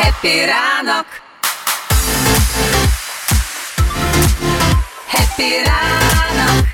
Happy 0.00 0.46
ранок. 0.46 1.06
Happy 5.10 5.58
ранок. 5.66 6.64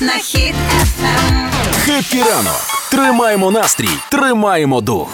На 0.00 0.12
Хіт 0.12 0.54
FM. 0.82 1.50
Happy 1.84 2.22
ранок! 2.22 2.60
Тримаємо 2.90 3.50
настрій, 3.50 3.88
тримаємо 4.10 4.80
дух. 4.80 5.08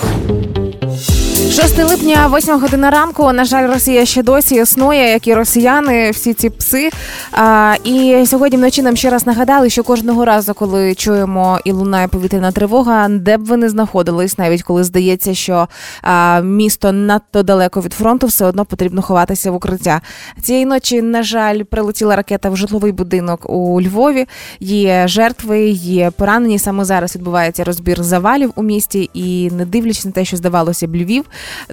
6 1.50 1.78
липня, 1.78 2.30
8 2.36 2.60
година 2.60 2.90
ранку. 2.90 3.32
На 3.32 3.44
жаль, 3.44 3.68
Росія 3.68 4.06
ще 4.06 4.22
досі 4.22 4.54
існує, 4.54 5.10
як 5.10 5.26
і 5.26 5.34
росіяни, 5.34 6.10
всі 6.10 6.34
ці 6.34 6.50
пси. 6.50 6.90
А, 7.32 7.74
І 7.84 8.24
сьогодні 8.26 8.58
вночі 8.58 8.82
нам 8.82 8.96
ще 8.96 9.10
раз 9.10 9.26
нагадали, 9.26 9.70
що 9.70 9.82
кожного 9.82 10.24
разу, 10.24 10.54
коли 10.54 10.94
чуємо 10.94 11.60
і 11.64 11.72
лунає 11.72 12.08
повітряна 12.08 12.52
тривога, 12.52 13.08
де 13.08 13.36
б 13.36 13.44
ви 13.44 13.56
не 13.56 13.68
знаходились, 13.68 14.38
навіть 14.38 14.62
коли 14.62 14.84
здається, 14.84 15.34
що 15.34 15.68
а, 16.02 16.40
місто 16.40 16.92
надто 16.92 17.42
далеко 17.42 17.80
від 17.80 17.92
фронту, 17.92 18.26
все 18.26 18.44
одно 18.46 18.64
потрібно 18.64 19.02
ховатися 19.02 19.50
в 19.50 19.54
укриття. 19.54 20.00
Цієї 20.42 20.66
ночі, 20.66 21.02
на 21.02 21.22
жаль, 21.22 21.62
прилетіла 21.62 22.16
ракета 22.16 22.50
в 22.50 22.56
житловий 22.56 22.92
будинок 22.92 23.50
у 23.50 23.82
Львові. 23.82 24.26
Є 24.60 25.08
жертви, 25.08 25.68
є 25.68 26.10
поранені. 26.10 26.58
Саме 26.58 26.84
зараз 26.84 27.16
відбувається 27.16 27.64
розбір 27.64 28.02
завалів 28.02 28.52
у 28.56 28.62
місті, 28.62 29.10
і 29.14 29.50
не 29.50 29.64
дивлячись 29.66 30.04
на 30.04 30.10
те, 30.12 30.24
що 30.24 30.36
здавалося 30.36 30.86
б 30.86 30.96
Львів, 30.96 31.24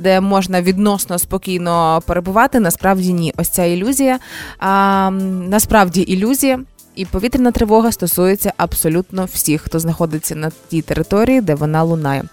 де 0.02 0.22
можна 0.22 0.62
відносно 0.62 1.20
спокійно 1.20 2.02
перебувати. 2.08 2.60
Насправді 2.60 3.14
ні, 3.14 3.34
ось 3.38 3.50
ця 3.50 3.64
ілюзія. 3.64 4.20
А, 4.60 5.10
насправді 5.50 6.02
ілюзія. 6.02 6.60
І 6.96 7.06
повітряна 7.06 7.52
тривога 7.52 7.92
стосується 7.92 8.54
абсолютно 8.58 9.26
всіх, 9.34 9.62
хто 9.62 9.80
знаходиться 9.80 10.36
на 10.36 10.52
тій 10.70 10.82
території, 10.82 11.42
де 11.42 11.56
вона 11.56 11.84
лунає. 11.84 12.24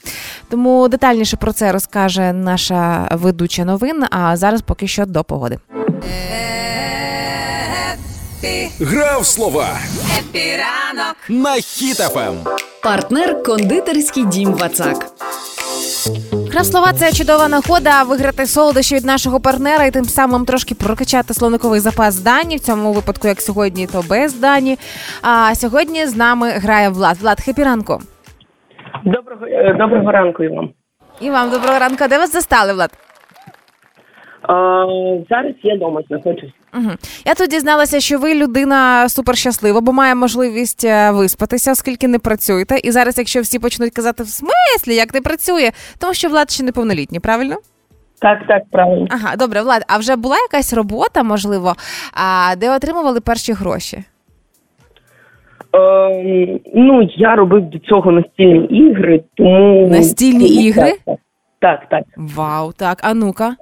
Тому 0.51 0.89
детальніше 0.89 1.37
про 1.37 1.53
це 1.53 1.73
розкаже 1.73 2.33
наша 2.33 3.09
ведуча 3.13 3.65
новин. 3.65 4.05
А 4.11 4.37
зараз 4.37 4.63
поки 4.63 4.89
що 4.89 5.07
до 5.07 5.25
погоди. 5.25 5.59
Гра 8.81 9.19
в 9.19 9.27
слова 9.27 9.79
Хеппі 10.15 10.39
ранок. 10.57 11.17
на 11.29 11.55
Хіт 11.57 11.63
FM. 11.63 12.35
Партнер 12.83 13.43
кондитерський 13.43 14.25
дім 14.27 14.53
Вацак. 14.53 15.07
Гра 16.53 16.62
в 16.62 16.65
слова 16.65 16.93
це 16.93 17.13
чудова 17.13 17.49
нагода 17.49 18.03
виграти 18.03 18.47
солодощі 18.47 18.95
від 18.95 19.05
нашого 19.05 19.41
партнера 19.41 19.85
і 19.85 19.91
тим 19.91 20.05
самим 20.05 20.45
трошки 20.45 20.75
прокачати 20.75 21.35
словниковий 21.35 21.81
запас 21.81 22.21
дані. 22.21 22.57
В 22.57 22.61
цьому 22.61 22.93
випадку, 22.93 23.29
як 23.29 23.41
сьогодні, 23.41 23.87
то 23.87 24.05
без 24.11 24.41
дані. 24.41 24.77
А 25.23 25.55
сьогодні 25.55 26.07
з 26.07 26.17
нами 26.17 26.49
грає 26.51 26.89
Влад. 26.89 27.17
Влад, 27.17 27.41
happy 27.41 27.65
ранку. 27.65 27.99
Доброго 29.05 29.47
е, 29.47 29.75
доброго 29.79 30.13
ранку 30.13 30.45
і 30.45 30.49
вам. 30.49 30.71
І 31.21 31.31
вам 31.31 31.51
доброго 31.51 31.79
ранку. 31.79 32.05
Де 32.09 32.19
вас 32.19 32.33
застали, 32.33 32.73
Влад? 32.73 32.91
А, 34.43 34.55
зараз 35.31 35.55
я 35.63 35.75
вдома 35.75 36.01
знаходжусь. 36.09 36.53
Угу. 36.75 36.91
Я 37.25 37.35
тут 37.35 37.51
дізналася, 37.51 38.01
що 38.01 38.19
ви 38.19 38.35
людина 38.35 39.09
суперщаслива, 39.09 39.81
бо 39.81 39.93
має 39.93 40.15
можливість 40.15 40.85
е, 40.85 41.11
виспатися, 41.11 41.73
оскільки 41.73 42.09
не 42.09 42.19
працюєте. 42.19 42.79
І 42.85 42.91
зараз, 42.91 43.19
якщо 43.19 43.41
всі 43.41 43.59
почнуть 43.59 43.95
казати 43.95 44.23
в 44.23 44.29
смислі, 44.29 44.95
як 44.95 45.15
не 45.15 45.21
працює, 45.21 45.71
тому 45.99 46.15
що 46.15 46.29
Влад 46.29 46.51
ще 46.51 46.65
неповнолітній, 46.65 47.21
правильно? 47.21 47.57
Так, 48.21 48.39
так, 48.49 48.63
правильно. 48.71 49.07
Ага, 49.11 49.37
добре, 49.37 49.63
Влад. 49.63 49.85
А 49.89 49.99
вже 49.99 50.17
була 50.17 50.37
якась 50.37 50.73
робота, 50.73 51.23
можливо, 51.23 51.75
де 52.59 52.77
отримували 52.77 53.21
перші 53.21 53.53
гроші? 53.53 54.05
Ем, 55.73 56.61
ну, 56.75 57.09
я 57.17 57.37
робив 57.37 57.71
до 57.71 57.79
цього 57.79 58.13
настільні 58.13 58.67
ігри, 58.67 59.23
тому. 59.35 59.89
Настільні 59.89 60.65
ігри? 60.65 60.93
Так, 61.07 61.19
так. 61.61 61.89
так. 61.91 62.05
Вау, 62.17 62.73
так, 62.73 62.99
а 63.03 63.15
ну-ка. 63.15 63.57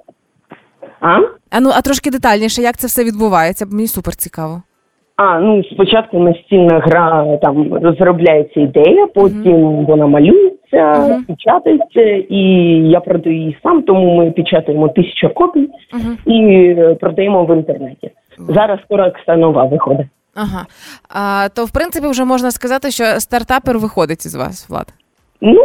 А? 1.01 1.17
А 1.51 1.59
ну, 1.59 1.69
а 1.75 1.81
трошки 1.81 2.09
детальніше, 2.11 2.61
як 2.61 2.77
це 2.77 2.87
все 2.87 3.03
відбувається? 3.03 3.65
Мені 3.65 3.87
супер 3.87 4.15
цікаво. 4.15 4.61
А, 5.15 5.39
ну 5.39 5.63
спочатку 5.63 6.19
настільна 6.19 6.79
гра 6.79 7.37
там 7.41 7.73
розробляється 7.73 8.59
ідея, 8.59 9.07
потім 9.07 9.85
вона 9.85 10.07
малюється, 10.07 10.99
Мгм. 10.99 11.23
печатається, 11.23 12.01
і 12.29 12.39
я 12.89 12.99
продаю 12.99 13.35
її 13.35 13.57
сам, 13.63 13.81
тому 13.81 14.15
ми 14.17 14.31
печатаємо 14.31 14.89
тисячу 14.89 15.29
копій 15.29 15.69
Мгм. 15.93 16.17
і 16.25 16.53
е, 16.77 16.95
продаємо 16.95 17.45
в 17.45 17.55
інтернеті. 17.57 18.11
Зараз 18.37 18.79
скоро 18.85 19.11
нова 19.27 19.63
виходить. 19.63 20.07
Ага. 20.35 20.65
А, 21.09 21.49
то, 21.55 21.65
в 21.65 21.71
принципі, 21.71 22.07
вже 22.07 22.25
можна 22.25 22.51
сказати, 22.51 22.91
що 22.91 23.03
стартапер 23.03 23.77
виходить 23.77 24.25
із 24.25 24.35
вас, 24.35 24.69
Влад. 24.69 24.87
Ну, 25.41 25.63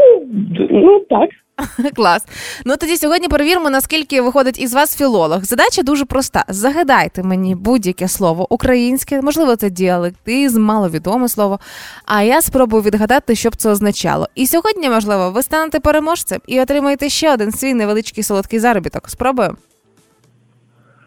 ну 0.71 0.99
так. 0.99 1.31
Клас. 1.97 2.27
Ну 2.67 2.77
тоді 2.77 2.97
сьогодні 2.97 3.29
перевіримо, 3.29 3.71
наскільки 3.71 4.21
виходить 4.23 4.59
із 4.63 4.75
вас 4.75 4.99
філолог. 4.99 5.41
Задача 5.43 5.83
дуже 5.83 6.05
проста. 6.05 6.45
Загадайте 6.49 7.23
мені 7.23 7.55
будь-яке 7.55 8.09
слово 8.09 8.47
українське, 8.51 9.23
можливо, 9.23 9.57
це 9.57 9.71
діалектизм, 9.71 10.63
маловідоме 10.63 11.29
слово. 11.29 11.59
А 12.07 12.23
я 12.23 12.43
спробую 12.43 12.83
відгадати, 12.83 13.35
що 13.35 13.51
б 13.51 13.57
це 13.57 13.71
означало. 13.71 14.29
І 14.35 14.47
сьогодні, 14.47 14.91
можливо, 14.91 15.31
ви 15.31 15.43
станете 15.43 15.81
переможцем 15.81 16.39
і 16.47 16.61
отримаєте 16.61 17.09
ще 17.09 17.33
один 17.35 17.51
свій 17.53 17.75
невеличкий 17.75 18.23
солодкий 18.25 18.59
заробіток. 18.59 19.09
Спробуємо? 19.09 19.57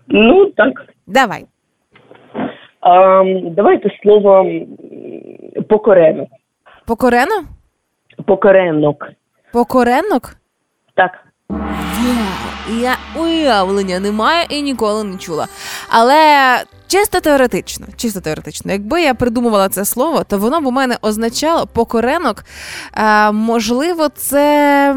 Ну 0.07 0.45
так. 0.45 0.71
Давай. 1.07 1.45
А, 2.81 3.23
давайте 3.55 3.89
слово 4.03 4.39
м, 4.39 4.67
покоренок. 5.69 6.27
Покорено? 6.85 7.43
Покоренок. 8.25 9.07
Покоренок? 9.57 10.35
Так. 10.95 11.11
Я 12.79 12.97
уявлення 13.15 13.99
не 13.99 14.11
маю 14.11 14.45
і 14.49 14.61
ніколи 14.61 15.03
не 15.03 15.17
чула. 15.17 15.47
Але 15.89 16.63
чисто 16.87 17.19
теоретично, 17.19 17.87
чисто 17.95 18.21
теоретично, 18.21 18.71
якби 18.71 19.01
я 19.01 19.13
придумувала 19.13 19.69
це 19.69 19.85
слово, 19.85 20.23
то 20.23 20.37
воно 20.37 20.61
б 20.61 20.65
у 20.65 20.71
мене 20.71 20.97
означало 21.01 21.67
покоренок. 21.67 22.43
А, 22.91 23.31
можливо, 23.31 24.09
це 24.09 24.93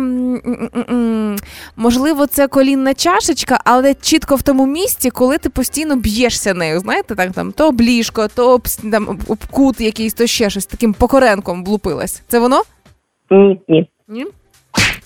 можливо, 1.76 2.26
це 2.26 2.48
колінна 2.48 2.94
чашечка, 2.94 3.60
але 3.64 3.94
чітко 3.94 4.34
в 4.34 4.42
тому 4.42 4.66
місці, 4.66 5.10
коли 5.10 5.38
ти 5.38 5.50
постійно 5.50 5.96
б'єшся 5.96 6.54
нею. 6.54 6.80
Знаєте, 6.80 7.14
так 7.14 7.32
там 7.32 7.52
то 7.52 7.68
об 7.68 7.80
ліжко, 7.80 8.28
то 8.34 8.54
об, 8.54 8.62
там, 8.92 9.18
об 9.28 9.38
кут 9.50 9.80
якийсь, 9.80 10.14
то 10.14 10.26
ще 10.26 10.50
щось 10.50 10.66
таким 10.66 10.92
покоренком 10.92 11.64
влупилась. 11.64 12.22
Це 12.28 12.38
воно? 12.38 12.62
Ні, 13.30 13.60
ні. 13.68 13.88
Ні? 14.08 14.26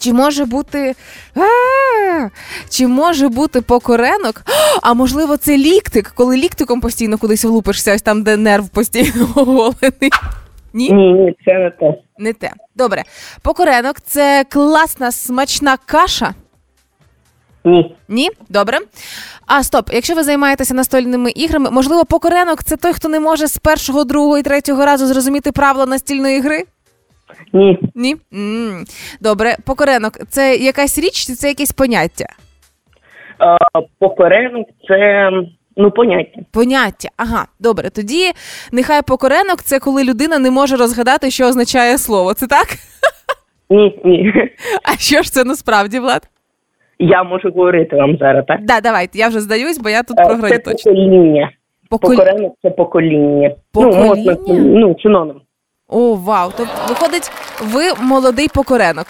Чи 0.04 0.12
може 0.12 0.44
бути. 0.44 0.94
А, 1.36 2.28
Чи 2.68 2.86
може 2.86 3.28
бути 3.28 3.60
покоренок? 3.60 4.42
А 4.82 4.94
можливо, 4.94 5.36
це 5.36 5.56
ліктик, 5.58 6.12
коли 6.14 6.36
ліктиком 6.36 6.80
постійно 6.80 7.18
кудись 7.18 7.44
влупишся, 7.44 7.94
ось 7.94 8.02
там, 8.02 8.22
де 8.22 8.36
нерв 8.36 8.68
постійно 8.68 9.28
оголений. 9.34 10.10
Ні? 10.72 10.90
Ні, 10.92 11.12
ні, 11.12 11.34
це 11.44 11.54
не 11.58 11.70
те. 11.70 12.02
Не 12.18 12.32
те. 12.32 12.52
Добре. 12.76 13.02
Покоренок 13.42 14.00
це 14.00 14.44
класна 14.50 15.12
смачна 15.12 15.76
каша. 15.86 16.34
Ні. 17.64 17.96
Ні? 18.08 18.30
Добре. 18.48 18.78
А 19.46 19.62
стоп, 19.62 19.90
якщо 19.92 20.14
ви 20.14 20.22
займаєтеся 20.22 20.74
настольними 20.74 21.30
іграми, 21.30 21.70
можливо, 21.70 22.04
покоренок 22.04 22.64
це 22.64 22.76
той, 22.76 22.92
хто 22.92 23.08
не 23.08 23.20
може 23.20 23.46
з 23.46 23.58
першого, 23.58 24.04
другого 24.04 24.38
і 24.38 24.42
третього 24.42 24.86
разу 24.86 25.06
зрозуміти 25.06 25.52
правила 25.52 25.86
настільної 25.86 26.40
гри? 26.40 26.64
Ні. 27.52 27.78
Ні? 27.94 28.16
м 28.34 28.84
Добре, 29.20 29.56
покоренок 29.66 30.12
це 30.28 30.56
якась 30.56 30.98
річ, 30.98 31.26
чи 31.26 31.32
це 31.32 31.48
якесь 31.48 31.72
поняття? 31.72 32.26
А, 33.38 33.56
покоренок 33.98 34.68
це 34.88 35.30
ну 35.76 35.90
поняття. 35.90 36.40
Поняття. 36.52 37.08
Ага, 37.16 37.46
добре. 37.60 37.90
Тоді 37.90 38.32
нехай 38.72 39.02
покоренок 39.02 39.62
це 39.62 39.78
коли 39.78 40.04
людина 40.04 40.38
не 40.38 40.50
може 40.50 40.76
розгадати, 40.76 41.30
що 41.30 41.46
означає 41.46 41.98
слово. 41.98 42.34
Це 42.34 42.46
так? 42.46 42.66
Ні, 43.70 44.00
ні. 44.04 44.32
А 44.84 44.96
що 44.96 45.22
ж 45.22 45.32
це 45.32 45.44
насправді, 45.44 45.98
Влад? 46.00 46.22
Я 46.98 47.22
можу 47.22 47.50
говорити 47.50 47.96
вам 47.96 48.16
зараз, 48.18 48.44
так? 48.48 48.64
Да, 48.64 48.80
давайте, 48.80 49.18
я 49.18 49.28
вже 49.28 49.40
здаюсь, 49.40 49.78
бо 49.78 49.88
я 49.88 50.02
тут 50.02 50.20
Е, 50.20 50.24
програю 50.24 50.52
Це 50.54 50.58
точно. 50.58 50.92
покоління. 50.92 51.50
Поколі... 51.90 52.16
Покоренок 52.16 52.54
це 52.62 52.70
покоління. 52.70 53.50
Покоління? 53.72 53.98
Ну, 54.04 54.08
можна, 54.08 54.36
ну, 54.64 54.96
синонім. 55.02 55.40
О, 55.94 56.14
вау! 56.14 56.52
Тобто, 56.56 56.74
виходить, 56.88 57.30
ви 57.60 57.94
молодий 58.00 58.48
покоренок. 58.48 59.06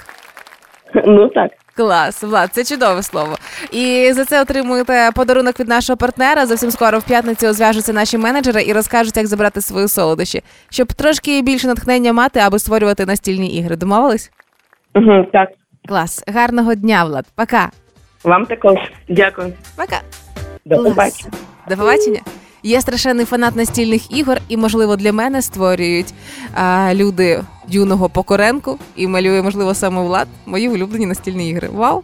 Ну 1.07 1.29
так. 1.29 1.51
Клас, 1.77 2.23
Влад, 2.23 2.51
це 2.53 2.65
чудове 2.65 3.03
слово. 3.03 3.37
І 3.73 4.13
за 4.13 4.25
це 4.25 4.43
отримуєте 4.43 5.11
подарунок 5.15 5.61
від 5.61 5.69
нашого 5.69 5.97
партнера. 5.97 6.47
Зовсім 6.47 6.71
скоро 6.71 6.99
в 6.99 7.03
п'ятницю 7.03 7.53
зв'яжуться 7.53 7.93
наші 7.93 8.19
менеджери 8.19 8.63
і 8.63 8.73
розкажуть, 8.73 9.17
як 9.17 9.27
забрати 9.27 9.61
свої 9.61 9.89
солодощі, 9.89 10.43
щоб 10.71 10.93
трошки 10.93 11.43
більше 11.43 11.67
натхнення 11.67 12.13
мати, 12.13 12.41
аби 12.41 12.59
створювати 12.59 13.07
настільні 13.07 13.57
ігри. 13.59 13.77
Домовились? 13.77 14.31
Угу, 14.95 15.27
так. 15.33 15.49
Клас, 15.89 16.25
гарного 16.27 16.75
дня, 16.75 17.05
Влад. 17.05 17.27
Пока. 17.35 17.71
Вам 18.25 18.47
також. 18.47 18.79
Дякую. 19.09 19.53
Пока. 19.77 20.01
До 20.65 20.77
побачення. 20.77 21.31
До 21.69 21.77
побачення. 21.77 22.21
Я 22.67 22.81
страшенний 22.81 23.27
фанат 23.27 23.57
настільних 23.57 24.19
ігор, 24.19 24.41
і, 24.49 24.57
можливо, 24.57 24.97
для 24.97 25.13
мене 25.13 25.43
створюють 25.43 26.15
а, 26.55 26.91
люди 26.95 27.43
юного 27.69 28.09
Покоренку 28.09 28.79
і 28.97 29.07
малює, 29.07 29.43
можливо, 29.43 29.75
саме 29.75 30.03
Влад. 30.03 30.29
Мої 30.47 30.69
улюблені 30.69 31.07
настільні 31.07 31.51
ігри. 31.51 31.69
Вау! 31.73 32.03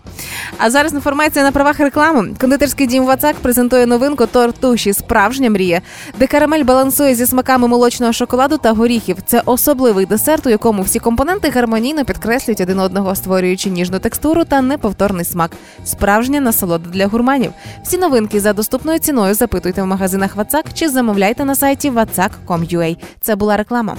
А 0.58 0.70
зараз 0.70 0.92
інформація 0.92 1.44
на 1.44 1.52
правах 1.52 1.80
реклами. 1.80 2.34
Кондитерський 2.40 2.86
дім 2.86 3.04
Вацак 3.04 3.36
презентує 3.36 3.86
новинку 3.86 4.26
тортуші 4.26 4.92
Справжня 4.92 5.50
мрія, 5.50 5.80
де 6.18 6.26
карамель 6.26 6.64
балансує 6.64 7.14
зі 7.14 7.26
смаками 7.26 7.68
молочного 7.68 8.12
шоколаду 8.12 8.58
та 8.58 8.72
горіхів. 8.72 9.16
Це 9.26 9.42
особливий 9.46 10.06
десерт, 10.06 10.46
у 10.46 10.50
якому 10.50 10.82
всі 10.82 10.98
компоненти 10.98 11.50
гармонійно 11.50 12.04
підкреслюють 12.04 12.60
один 12.60 12.80
одного, 12.80 13.14
створюючи 13.14 13.70
ніжну 13.70 13.98
текстуру 13.98 14.44
та 14.44 14.62
неповторний 14.62 15.24
смак. 15.24 15.50
Справжня 15.84 16.40
насолода 16.40 16.90
для 16.90 17.06
гурманів. 17.06 17.52
Всі 17.82 17.98
новинки 17.98 18.40
за 18.40 18.52
доступною 18.52 18.98
ціною 18.98 19.34
запитуйте 19.34 19.82
в 19.82 19.86
магазинах 19.86 20.36
Вацак 20.36 20.64
чи 20.74 20.88
замовляйте 20.88 21.44
на 21.44 21.54
сайті 21.54 21.90
vatsak.com.ua. 21.90 22.96
Це 23.20 23.36
була 23.36 23.56
реклама. 23.56 23.96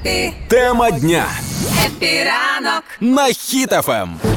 Хеппі, 0.00 0.32
Тема 0.48 0.90
дня 0.90 1.26
Хеппі 1.86 2.35
ранок. 2.35 2.84
на 3.00 3.32
FM. 3.88 4.29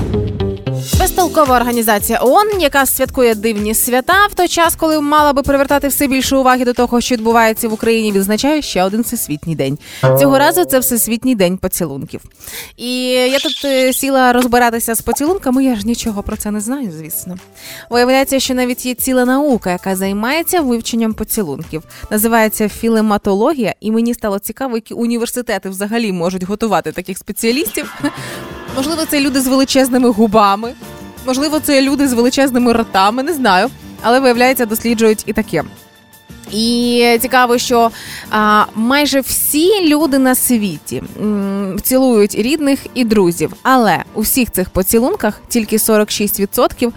Безтолкова 0.99 1.55
організація 1.55 2.19
ООН, 2.21 2.61
яка 2.61 2.85
святкує 2.85 3.35
дивні 3.35 3.73
свята 3.75 4.27
в 4.27 4.33
той 4.33 4.47
час, 4.47 4.75
коли 4.75 5.01
мала 5.01 5.33
би 5.33 5.41
привертати 5.43 5.87
все 5.87 6.07
більше 6.07 6.35
уваги 6.35 6.65
до 6.65 6.73
того, 6.73 7.01
що 7.01 7.15
відбувається 7.15 7.67
в 7.67 7.73
Україні, 7.73 8.11
відзначає 8.11 8.61
ще 8.61 8.83
один 8.83 9.01
всесвітній 9.01 9.55
день. 9.55 9.77
Цього 10.19 10.39
разу 10.39 10.65
це 10.65 10.79
всесвітній 10.79 11.35
день 11.35 11.57
поцілунків. 11.57 12.21
І 12.77 13.05
я 13.09 13.39
тут 13.39 13.61
е, 13.65 13.93
сіла 13.93 14.33
розбиратися 14.33 14.95
з 14.95 15.01
поцілунками. 15.01 15.63
Я 15.63 15.75
ж 15.75 15.87
нічого 15.87 16.23
про 16.23 16.37
це 16.37 16.51
не 16.51 16.61
знаю, 16.61 16.91
звісно. 16.97 17.37
Виявляється, 17.89 18.39
що 18.39 18.53
навіть 18.53 18.85
є 18.85 18.93
ціла 18.93 19.25
наука, 19.25 19.71
яка 19.71 19.95
займається 19.95 20.61
вивченням 20.61 21.13
поцілунків. 21.13 21.83
Називається 22.11 22.69
філематологія, 22.69 23.75
і 23.79 23.91
мені 23.91 24.13
стало 24.13 24.39
цікаво, 24.39 24.75
які 24.75 24.93
університети 24.93 25.69
взагалі 25.69 26.11
можуть 26.11 26.43
готувати 26.43 26.91
таких 26.91 27.17
спеціалістів. 27.17 27.93
Можливо, 28.75 29.05
це 29.05 29.21
люди 29.21 29.41
з 29.41 29.47
величезними 29.47 30.09
губами, 30.09 30.73
можливо, 31.25 31.59
це 31.59 31.81
люди 31.81 32.07
з 32.07 32.13
величезними 32.13 32.73
ротами, 32.73 33.23
не 33.23 33.33
знаю. 33.33 33.69
Але 34.01 34.19
виявляється, 34.19 34.65
досліджують 34.65 35.23
і 35.25 35.33
таке. 35.33 35.63
І 36.51 37.17
цікаво, 37.21 37.57
що 37.57 37.91
а, 38.29 38.65
майже 38.75 39.19
всі 39.21 39.87
люди 39.87 40.17
на 40.19 40.35
світі 40.35 41.03
м, 41.21 41.77
цілують 41.83 42.35
рідних 42.35 42.79
і 42.93 43.03
друзів. 43.03 43.53
Але 43.63 44.03
у 44.13 44.21
всіх 44.21 44.51
цих 44.51 44.69
поцілунках 44.69 45.41
тільки 45.47 45.77
46% 45.77 46.91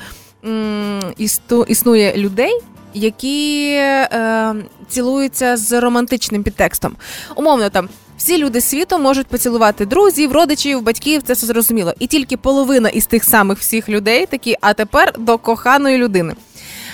м, 0.45 1.01
істу, 1.17 1.65
існує 1.69 2.17
людей, 2.17 2.61
які 2.95 3.69
е, 3.73 4.55
цілуються 4.89 5.57
з 5.57 5.81
романтичним 5.81 6.43
підтекстом. 6.43 6.97
Умовно 7.37 7.69
там. 7.71 7.89
Всі 8.19 8.39
люди 8.39 8.61
світу 8.61 8.99
можуть 8.99 9.27
поцілувати 9.27 9.87
друзів, 9.87 10.33
родичів, 10.33 10.83
батьків, 10.83 11.23
це 11.23 11.33
все 11.33 11.47
зрозуміло. 11.47 11.93
І 11.99 12.07
тільки 12.07 12.37
половина 12.37 12.89
із 12.89 13.07
тих 13.07 13.25
самих 13.25 13.59
всіх 13.59 13.89
людей 13.89 14.27
такі, 14.27 14.57
а 14.61 14.75
тепер 14.75 15.15
до 15.19 15.39
коханої 15.39 15.99
людини. 15.99 16.35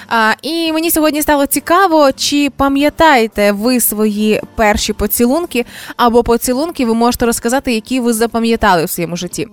А, 0.09 0.33
і 0.43 0.73
мені 0.73 0.91
сьогодні 0.91 1.23
стало 1.23 1.47
цікаво, 1.47 2.13
чи 2.13 2.51
пам'ятаєте 2.57 3.53
ви 3.53 3.81
свої 3.81 4.43
перші 4.57 4.93
поцілунки 4.93 5.65
або 5.97 6.23
поцілунки, 6.23 6.87
ви 6.87 6.95
можете 6.95 7.27
розказати, 7.27 7.75
які 7.75 8.01
ви 8.01 8.13
запам'ятали 8.13 8.85
у 8.85 8.89
своєму 8.89 9.17
житті. 9.17 9.49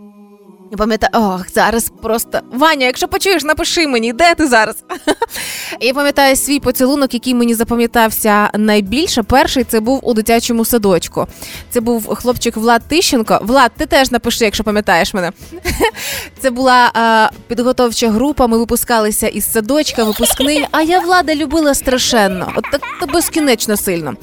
Я 0.71 0.77
пам'ятаю, 0.77 1.11
ох, 1.13 1.49
зараз 1.53 1.91
просто 2.01 2.39
Ваня, 2.53 2.85
якщо 2.85 3.07
почуєш, 3.07 3.43
напиши 3.43 3.87
мені, 3.87 4.13
де 4.13 4.35
ти 4.35 4.47
зараз? 4.47 4.83
Я 5.79 5.93
пам'ятаю 5.93 6.35
свій 6.35 6.59
поцілунок, 6.59 7.13
який 7.13 7.35
мені 7.35 7.53
запам'ятався 7.53 8.49
найбільше. 8.53 9.23
Перший 9.23 9.63
це 9.63 9.79
був 9.79 9.99
у 10.03 10.13
дитячому 10.13 10.65
садочку. 10.65 11.27
Це 11.69 11.81
був 11.81 12.15
хлопчик 12.15 12.57
Влад 12.57 12.81
Тищенко. 12.87 13.39
Влад, 13.41 13.71
ти 13.77 13.85
теж 13.85 14.11
напиши, 14.11 14.45
якщо 14.45 14.63
пам'ятаєш 14.63 15.13
мене. 15.13 15.31
Це 16.39 16.49
була 16.49 16.91
а, 16.93 17.29
підготовча 17.47 18.09
група. 18.09 18.47
Ми 18.47 18.57
випускалися 18.57 19.27
із 19.27 19.51
садочка, 19.51 20.03
випускний. 20.03 20.65
А 20.71 20.81
я 20.81 20.99
влада 20.99 21.35
любила 21.35 21.73
страшенно, 21.73 22.51
от 22.55 22.65
так 22.71 22.81
то 22.99 23.05
безкінечно 23.05 23.77
сильно. 23.77 24.13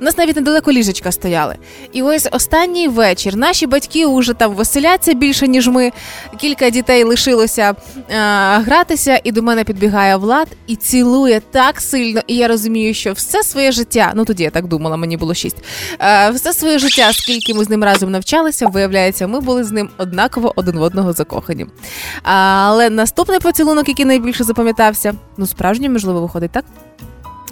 У 0.00 0.04
нас 0.04 0.18
навіть 0.18 0.36
недалеко 0.36 0.72
ліжечка 0.72 1.12
стояли. 1.12 1.56
І 1.92 2.02
ось 2.02 2.28
останній 2.32 2.88
вечір 2.88 3.36
наші 3.36 3.66
батьки 3.66 4.06
уже 4.06 4.32
там 4.32 4.54
веселяться 4.54 5.14
більше 5.14 5.48
ніж 5.48 5.68
ми. 5.68 5.92
Кілька 6.40 6.70
дітей 6.70 7.04
лишилося 7.04 7.70
е, 7.70 8.14
гратися, 8.58 9.20
і 9.24 9.32
до 9.32 9.42
мене 9.42 9.64
підбігає 9.64 10.16
влад 10.16 10.48
і 10.66 10.76
цілує 10.76 11.40
так 11.50 11.80
сильно. 11.80 12.20
І 12.26 12.36
я 12.36 12.48
розумію, 12.48 12.94
що 12.94 13.12
все 13.12 13.42
своє 13.42 13.72
життя, 13.72 14.12
ну 14.14 14.24
тоді 14.24 14.42
я 14.42 14.50
так 14.50 14.66
думала, 14.66 14.96
мені 14.96 15.16
було 15.16 15.34
шість. 15.34 15.56
Е, 16.00 16.30
все 16.30 16.52
своє 16.52 16.78
життя, 16.78 17.12
скільки 17.12 17.54
ми 17.54 17.64
з 17.64 17.70
ним 17.70 17.84
разом 17.84 18.10
навчалися, 18.10 18.66
виявляється, 18.66 19.26
ми 19.26 19.40
були 19.40 19.64
з 19.64 19.72
ним 19.72 19.88
однаково 19.98 20.52
один 20.56 20.78
в 20.78 20.82
одного 20.82 21.12
закохані. 21.12 21.66
Але 22.22 22.90
наступний 22.90 23.38
поцілунок, 23.40 23.88
який 23.88 24.04
найбільше 24.04 24.44
запам'ятався, 24.44 25.14
ну 25.36 25.46
справжній, 25.46 25.88
можливо, 25.88 26.20
виходить 26.20 26.50
так. 26.50 26.64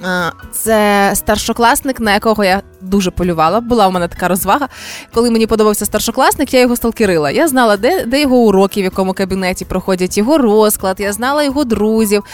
А, 0.07 0.31
Це 0.53 1.11
старшокласник, 1.15 2.01
на 2.01 2.13
якого 2.15 2.45
я 2.45 2.63
дуже 2.81 3.11
полювала. 3.11 3.61
Була 3.61 3.89
у 3.89 3.91
мене 3.91 4.09
така 4.09 4.29
розвага. 4.29 4.69
Коли 5.15 5.31
мені 5.31 5.47
подобався 5.47 5.85
старшокласник, 5.85 6.55
я 6.55 6.61
його 6.61 6.77
сталкерила. 6.77 7.31
Я 7.31 7.49
знала, 7.49 7.77
де, 7.77 8.05
де 8.05 8.21
його 8.21 8.37
уроки, 8.37 8.81
в 8.81 8.85
якому 8.85 9.13
кабінеті 9.13 9.65
проходять 9.65 10.19
його 10.19 10.39
розклад. 10.39 11.01
Я 11.01 11.13
знала 11.13 11.43
його 11.45 11.65
друзів, 11.65 12.25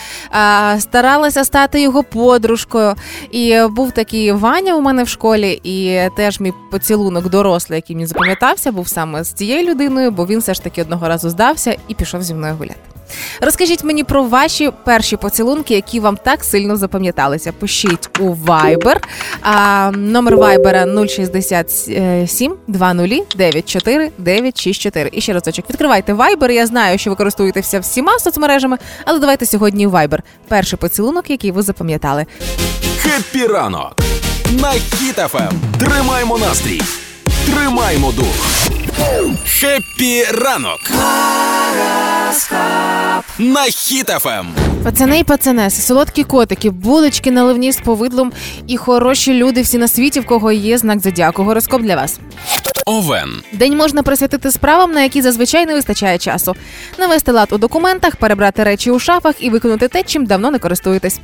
старалася 0.79 1.45
стати 1.45 1.83
його 1.83 2.03
подружкою. 2.03 2.95
І 3.31 3.61
був 3.71 3.93
такий 3.93 4.33
Ваня 4.33 4.75
у 4.77 4.81
мене 4.81 5.03
в 5.03 5.09
школі, 5.09 5.61
і 5.65 6.01
теж 6.17 6.41
мій 6.41 6.53
поцілунок 6.71 7.29
дорослий, 7.29 7.77
який 7.77 7.97
мені 7.97 8.07
запам'ятався, 8.07 8.73
був 8.73 8.89
саме 8.89 9.25
з 9.25 9.33
цією 9.33 9.71
людиною, 9.71 10.11
бо 10.11 10.27
він 10.27 10.39
все 10.39 10.55
ж 10.55 10.63
таки 10.63 10.83
одного 10.83 11.09
разу 11.09 11.31
здався 11.31 11.77
і 11.89 11.95
пішов 11.95 12.23
зі 12.23 12.35
мною 12.35 12.55
гуляти. 12.59 12.90
Розкажіть 13.41 13.85
мені 13.85 14.05
про 14.05 14.25
ваші 14.25 14.71
перші 14.85 15.17
поцілунки, 15.17 15.75
які 15.75 16.01
вам 16.01 16.17
так 16.25 16.45
сильно 16.45 16.77
запам'яталися. 16.77 17.53
Пишіть 17.53 18.21
у 18.21 18.35
Viber. 18.35 18.97
А, 19.43 19.91
номер 19.97 20.37
Viber 20.37 21.09
067 21.09 22.55
20 22.69 23.37
94 23.37 24.11
964. 24.19 25.11
І 25.13 25.21
ще 25.21 25.33
разочок. 25.33 25.71
Відкривайте 25.71 26.15
Viber. 26.15 26.51
Я 26.51 26.67
знаю, 26.67 26.99
що 26.99 27.11
ви 27.11 27.17
користуєтеся 27.17 27.81
всіма 27.81 28.19
соцмережами, 28.19 28.79
але 29.05 29.19
давайте 29.19 29.47
сьогодні 29.47 29.89
Viber. 29.89 30.19
Перший 30.49 30.79
поцілунок, 30.79 31.31
який 31.31 31.51
ви 31.51 31.63
запам'ятали. 31.63 32.27
Хеппі 33.03 33.47
ранок 33.47 33.95
на 34.51 34.69
Хіт 34.69 35.17
FM. 35.17 35.53
Тримаймо 35.79 36.39
настрій, 36.39 36.83
тримаймо 37.47 38.13
дух. 38.13 38.35
Хеппі 39.47 40.25
ранок 40.25 40.81
на 43.39 43.61
Хіт 43.61 44.10
FM. 44.10 44.47
Пацани 44.85 45.19
і 45.19 45.25
пацанеси, 45.25 45.83
солодкі 45.83 46.25
котики, 46.25 46.71
булочки 46.71 47.31
наливні 47.31 47.73
з 47.73 47.77
повидлом 47.77 48.33
і 48.67 48.77
хороші 48.77 49.35
люди 49.35 49.63
всі 49.63 49.79
на 49.79 49.89
світі, 49.89 50.21
в 50.21 50.27
кого 50.27 50.53
є 50.53 50.79
знак 50.79 51.01
зодіаку. 51.01 51.45
Гороскоп 51.45 51.83
для 51.83 51.97
вас. 51.97 52.21
Овен. 52.87 53.43
День 53.53 53.77
можна 53.77 54.03
присвятити 54.03 54.51
справам, 54.51 54.93
на 54.93 55.03
які 55.03 55.23
зазвичай 55.23 55.67
не 55.67 55.75
вистачає 55.75 56.19
часу. 56.19 56.57
Навести 56.99 57.33
лад 57.33 57.49
у 57.53 57.59
документах, 57.59 58.17
перебрати 58.17 58.65
речі 58.65 58.91
у 58.91 58.99
шафах 58.99 59.35
і 59.39 59.51
виконати 59.51 59.89
те, 59.89 60.03
чим 60.03 60.27
давно 60.27 60.51
не 60.51 60.59
користуєтесь. 60.59 61.21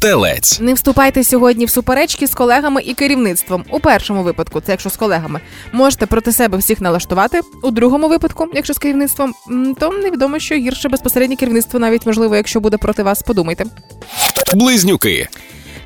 Телець. 0.00 0.60
Не 0.60 0.74
вступайте 0.74 1.24
сьогодні 1.24 1.64
в 1.64 1.70
суперечки 1.70 2.26
з 2.26 2.34
колегами 2.34 2.82
і 2.82 2.94
керівництвом. 2.94 3.64
У 3.70 3.80
першому 3.80 4.22
випадку, 4.22 4.60
це 4.60 4.72
якщо 4.72 4.90
з 4.90 4.96
колегами, 4.96 5.40
можете 5.72 6.06
проти 6.06 6.32
себе 6.32 6.58
всіх 6.58 6.80
налаштувати. 6.80 7.40
У 7.62 7.70
другому 7.70 8.08
випадку, 8.08 8.46
якщо 8.54 8.74
з 8.74 8.78
керівництвом, 8.78 9.34
то 9.78 9.90
невідомо, 9.90 10.38
що 10.38 10.54
гірше 10.54 10.88
безпосереднє 10.88 11.36
керівництво, 11.36 11.78
навіть 11.80 12.06
можливо, 12.06 12.36
якщо 12.36 12.60
буде 12.60 12.76
проти 12.76 13.02
вас, 13.02 13.22
подумайте. 13.22 13.64
Близнюки. 14.54 15.28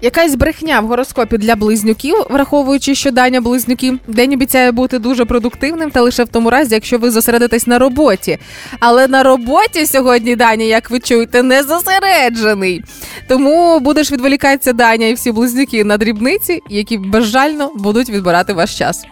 Якась 0.02 0.34
брехня 0.34 0.80
в 0.80 0.86
гороскопі 0.86 1.38
для 1.38 1.56
близнюків, 1.56 2.14
враховуючи, 2.30 2.94
що 2.94 3.10
Даня 3.10 3.40
близнюки, 3.40 3.94
день 4.06 4.32
обіцяє 4.32 4.72
бути 4.72 4.98
дуже 4.98 5.24
продуктивним, 5.24 5.90
та 5.90 6.00
лише 6.00 6.24
в 6.24 6.28
тому 6.28 6.50
разі, 6.50 6.74
якщо 6.74 6.98
ви 6.98 7.10
зосередитесь 7.10 7.66
на 7.66 7.78
роботі. 7.78 8.38
Але 8.80 9.08
на 9.08 9.22
роботі 9.22 9.86
сьогодні 9.86 10.36
Даня, 10.36 10.64
як 10.64 10.90
ви 10.90 11.00
чуєте, 11.00 11.42
не 11.42 11.62
зосереджений. 11.62 12.84
Тому 13.28 13.80
будеш 13.80 14.12
відволікатися 14.12 14.72
Даня 14.72 15.06
і 15.06 15.14
всі 15.14 15.32
близнюки 15.32 15.84
на 15.84 15.96
дрібниці, 15.96 16.60
які 16.68 16.98
безжально 16.98 17.70
будуть 17.76 18.10
відбирати 18.10 18.52
ваш 18.52 18.78
час. 18.78 19.04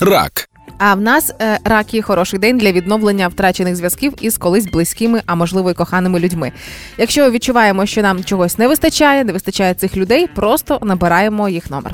Рак. 0.00 0.51
А 0.78 0.94
в 0.94 1.00
нас 1.00 1.32
е, 1.40 1.58
раки 1.64 2.02
хороший 2.02 2.38
день 2.38 2.58
для 2.58 2.72
відновлення 2.72 3.28
втрачених 3.28 3.76
зв'язків 3.76 4.12
із 4.20 4.38
колись 4.38 4.66
близькими, 4.66 5.22
а 5.26 5.34
можливо 5.34 5.70
й 5.70 5.74
коханими 5.74 6.20
людьми. 6.20 6.52
Якщо 6.98 7.30
відчуваємо, 7.30 7.86
що 7.86 8.02
нам 8.02 8.24
чогось 8.24 8.58
не 8.58 8.68
вистачає, 8.68 9.24
не 9.24 9.32
вистачає 9.32 9.74
цих 9.74 9.96
людей, 9.96 10.26
просто 10.26 10.78
набираємо 10.82 11.48
їх 11.48 11.70
номер. 11.70 11.92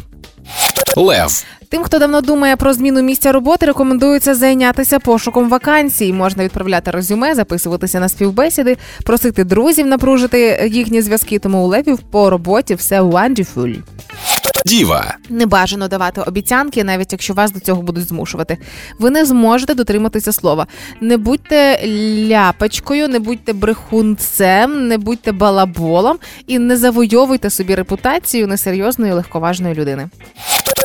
Лев. 0.97 1.45
Тим, 1.71 1.83
хто 1.83 1.99
давно 1.99 2.21
думає 2.21 2.57
про 2.57 2.73
зміну 2.73 3.03
місця 3.03 3.33
роботи, 3.33 3.67
рекомендується 3.67 4.35
зайнятися 4.35 4.99
пошуком 4.99 5.49
вакансій. 5.49 6.13
Можна 6.13 6.45
відправляти 6.45 6.91
резюме, 6.91 7.35
записуватися 7.35 8.01
на 8.01 8.09
співбесіди, 8.09 8.77
просити 9.05 9.45
друзів 9.45 9.87
напружити 9.87 10.71
їхні 10.73 11.03
зв'язки. 11.03 11.39
Тому 11.39 11.65
у 11.65 11.67
левів 11.67 11.99
по 11.99 12.31
роботі 12.31 12.75
все 12.75 13.01
wonderful. 13.01 13.77
Діва. 14.67 15.17
Не 15.29 15.47
бажано 15.47 15.89
давати 15.89 16.21
обіцянки, 16.21 16.85
навіть 16.85 17.13
якщо 17.13 17.35
вас 17.35 17.53
до 17.53 17.61
цього 17.61 17.83
будуть 17.83 18.09
змушувати. 18.09 18.59
Ви 18.99 19.11
не 19.11 19.25
зможете 19.25 19.75
дотриматися 19.75 20.33
слова. 20.33 20.67
Не 21.01 21.17
будьте 21.17 21.81
ляпочкою, 22.29 23.09
не 23.09 23.19
будьте 23.19 23.53
брехунцем, 23.53 24.89
не 24.89 24.99
будьте 24.99 25.33
балаболом 25.33 26.19
і 26.47 26.59
не 26.59 26.77
завойовуйте 26.77 27.51
собі 27.51 27.75
репутацію 27.75 28.47
несерйозної 28.47 29.13
легковажної 29.13 29.75
людини. 29.75 30.09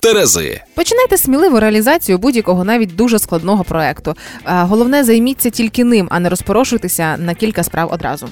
Терези. 0.02 0.62
Починайте 0.76 1.18
сміливу 1.18 1.60
реалізацію 1.60 2.18
будь-якого 2.18 2.64
навіть 2.64 2.96
дуже 2.96 3.20
складного 3.20 3.64
проекту. 3.64 4.16
Головне, 4.46 5.04
займіться 5.04 5.50
тільки 5.50 5.84
ним, 5.84 6.08
а 6.12 6.20
не 6.20 6.30
розпорошуйтеся 6.30 7.18
на 7.18 7.34
кілька 7.34 7.64
справ 7.64 7.90
одразу. 7.94 8.28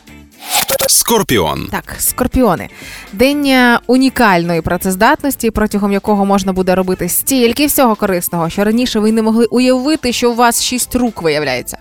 Скорпіон. 0.88 1.68
Так, 1.72 1.96
скорпіони. 2.00 2.70
День 3.14 3.46
е, 3.46 3.80
унікальної 3.88 4.62
працездатності, 4.62 5.52
протягом 5.52 5.92
якого 5.92 6.26
можна 6.26 6.54
буде 6.54 6.76
робити 6.76 7.10
стільки 7.10 7.66
всього 7.66 7.96
корисного, 7.96 8.50
що 8.50 8.64
раніше 8.64 9.00
ви 9.00 9.12
не 9.12 9.22
могли 9.22 9.46
уявити, 9.46 10.14
що 10.14 10.32
у 10.32 10.36
вас 10.36 10.64
шість 10.64 10.96
рук 10.96 11.22
виявляється. 11.22 11.78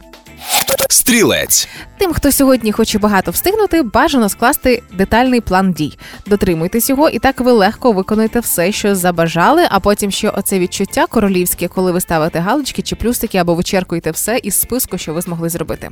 Стрілець. 0.89 1.69
Тим, 1.99 2.13
хто 2.13 2.33
сьогодні 2.33 2.73
хоче 2.73 2.99
багато 2.99 3.31
встигнути, 3.31 3.83
бажано 3.83 4.29
скласти 4.29 4.83
детальний 4.93 5.41
план 5.41 5.73
дій. 5.73 5.99
Дотримуйтесь 6.27 6.91
його, 6.91 7.09
і 7.09 7.19
так 7.19 7.41
ви 7.41 7.53
легко 7.53 7.93
виконуєте 7.93 8.41
все, 8.41 8.73
що 8.73 8.95
забажали. 8.95 9.67
А 9.71 9.81
потім 9.81 10.11
ще 10.11 10.31
оце 10.31 10.59
відчуття 10.59 11.07
королівське, 11.07 11.69
коли 11.69 11.93
ви 11.93 12.01
ставите 12.01 12.39
галочки 12.39 12.83
чи 12.83 12.97
плюсики 12.97 13.39
або 13.39 13.55
вичеркуєте 13.55 14.11
все 14.11 14.41
із 14.43 14.61
списку, 14.61 14.99
що 14.99 15.15
ви 15.15 15.21
змогли 15.21 15.49
зробити. 15.49 15.89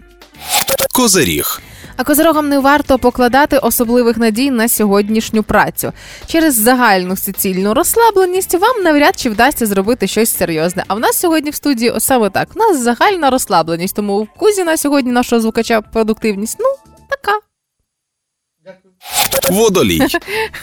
Козиріг. 0.95 1.63
А 1.99 2.05
козирогам 2.05 2.49
не 2.49 2.59
варто 2.59 2.99
покладати 2.99 3.59
особливих 3.59 4.17
надій 4.17 4.51
на 4.51 4.69
сьогоднішню 4.69 5.43
працю. 5.43 5.93
Через 6.27 6.55
загальну 6.55 7.17
суцільну 7.17 7.75
розслабленість 7.75 8.55
вам 8.55 8.83
навряд 8.83 9.21
чи 9.21 9.31
вдасться 9.31 9.67
зробити 9.67 10.07
щось 10.07 10.37
серйозне. 10.37 10.85
А 10.89 10.95
в 10.95 11.01
нас 11.01 11.17
сьогодні 11.17 11.51
в 11.51 11.55
студії 11.55 11.95
саме 11.99 12.31
так. 12.31 12.49
У 12.55 12.59
нас 12.59 12.79
загальна 12.79 13.31
розслабленість, 13.31 13.97
тому 13.97 14.23
в 14.23 14.29
Кузіна 14.37 14.77
сьогодні 14.77 15.13
нашого 15.13 15.41
звукача 15.41 15.81
продуктивність. 15.81 16.57
Ну, 16.61 16.67
така. 17.11 17.48
Водолій. 19.51 20.03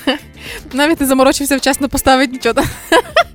Навіть 0.74 1.02
не 1.02 1.08
заморочився 1.08 1.58
вчасно 1.58 1.90
поставити 1.90 2.34
нічого. 2.34 2.62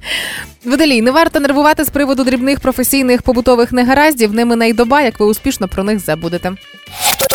Водолій, 0.65 1.03
не 1.03 1.11
варто 1.11 1.41
нервувати 1.41 1.85
з 1.85 1.91
приводу 1.91 2.25
дрібних 2.25 2.61
професійних 2.61 3.23
побутових 3.23 3.73
негараздів. 3.73 4.35
Ними 4.35 4.57
найдоба, 4.57 5.03
як 5.03 5.21
ви 5.21 5.27
успішно 5.27 5.69
про 5.69 5.85
них 5.85 5.99
забудете. 5.99 6.53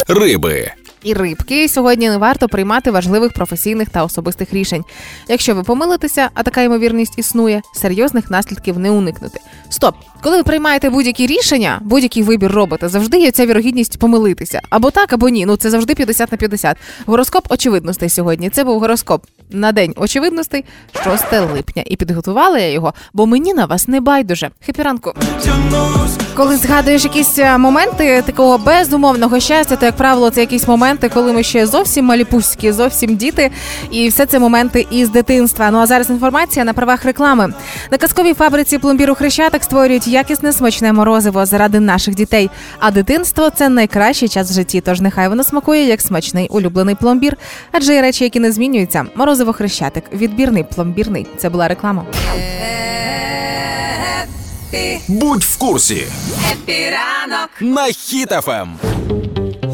Риби. 0.08 0.72
І 1.06 1.14
рибки 1.14 1.70
сьогодні 1.70 2.10
не 2.10 2.18
варто 2.18 2.48
приймати 2.48 2.92
важливих 2.92 3.34
професійних 3.34 3.90
та 3.90 4.04
особистих 4.04 4.54
рішень. 4.54 4.84
Якщо 5.30 5.56
ви 5.56 5.64
помилитеся, 5.64 6.30
а 6.34 6.44
така 6.44 6.62
ймовірність 6.62 7.20
існує, 7.20 7.62
серйозних 7.74 8.32
наслідків 8.32 8.80
не 8.80 8.92
уникнути. 8.92 9.40
Стоп! 9.70 9.96
Коли 10.24 10.38
ви 10.38 10.44
приймаєте 10.44 10.90
будь-які 10.90 11.28
рішення, 11.28 11.80
будь-який 11.84 12.24
вибір 12.24 12.52
робите, 12.52 12.90
завжди 12.90 13.18
є 13.20 13.32
ця 13.32 13.46
вірогідність 13.46 14.00
помилитися. 14.00 14.62
Або 14.70 14.92
так, 14.92 15.14
або 15.14 15.30
ні. 15.30 15.46
Ну 15.46 15.58
це 15.58 15.70
завжди 15.70 15.96
50 15.96 16.32
на 16.32 16.38
50. 16.38 16.78
Гороскоп 17.06 17.52
очевидностей 17.52 18.10
сьогодні. 18.10 18.50
Це 18.50 18.64
був 18.64 18.80
гороскоп 18.80 19.26
на 19.50 19.72
день 19.72 19.94
очевидностей 19.96 20.66
6 21.04 21.34
липня. 21.54 21.84
І 21.86 21.96
підготувала 21.96 22.60
я 22.60 22.72
його, 22.72 22.94
бо 23.14 23.25
мені 23.25 23.54
на 23.54 23.66
вас 23.66 23.88
не 23.88 24.02
байдуже. 24.02 24.50
Хепі 24.66 24.82
ранку. 24.82 25.14
Коли 26.36 26.58
згадуєш 26.58 27.04
якісь 27.04 27.40
е, 27.40 27.58
моменти 27.58 28.24
такого 28.25 28.58
безумовного 28.58 29.40
щастя, 29.40 29.75
то 29.75 29.86
як 29.86 29.96
правило, 29.96 30.30
це 30.30 30.42
якісь 30.42 30.68
моменти, 30.68 31.10
коли 31.14 31.34
ми 31.34 31.44
ще 31.44 31.66
зовсім 31.66 32.06
маліпуські, 32.06 32.72
зовсім 32.72 33.16
діти, 33.16 33.52
і 33.92 34.10
все 34.10 34.25
це 34.25 34.40
моменти 34.40 34.88
із 34.92 35.10
дитинства. 35.10 35.72
Ну 35.72 35.78
а 35.78 35.86
зараз 35.86 36.10
інформація 36.10 36.66
на 36.66 36.74
правах 36.74 37.06
реклами. 37.06 37.54
На 37.92 37.98
казковій 37.98 38.34
фабриці 38.34 38.78
пломбіру 38.78 39.16
Хрещатик 39.16 39.64
створюють 39.64 40.08
якісне 40.08 40.54
смачне 40.54 40.94
морозиво 40.94 41.46
заради 41.46 41.80
наших 41.80 42.16
дітей. 42.16 42.50
А 42.80 42.92
дитинство 42.92 43.50
це 43.50 43.70
найкращий 43.70 44.30
час 44.30 44.52
в 44.52 44.54
житті. 44.54 44.82
Тож 44.82 45.02
нехай 45.02 45.28
воно 45.28 45.44
смакує 45.44 45.88
як 45.88 46.02
смачний 46.02 46.48
улюблений 46.50 46.96
пломбір. 46.96 47.38
Адже 47.72 47.94
є 47.94 48.02
речі, 48.02 48.24
які 48.24 48.40
не 48.40 48.52
змінюються. 48.52 49.06
Морозиво 49.36 49.54
Хрещатик, 49.54 50.04
відбірний 50.13 50.63
пломбірний. 50.63 51.27
Це 51.38 51.50
була 51.50 51.68
реклама. 51.68 52.06
Будь 55.08 55.44
в 55.44 55.58
курсі. 55.58 56.08
Хеппі 56.52 57.00
ранок. 57.00 57.50
На 57.60 57.88
Хіт 57.88 57.94
FM. 57.94 58.80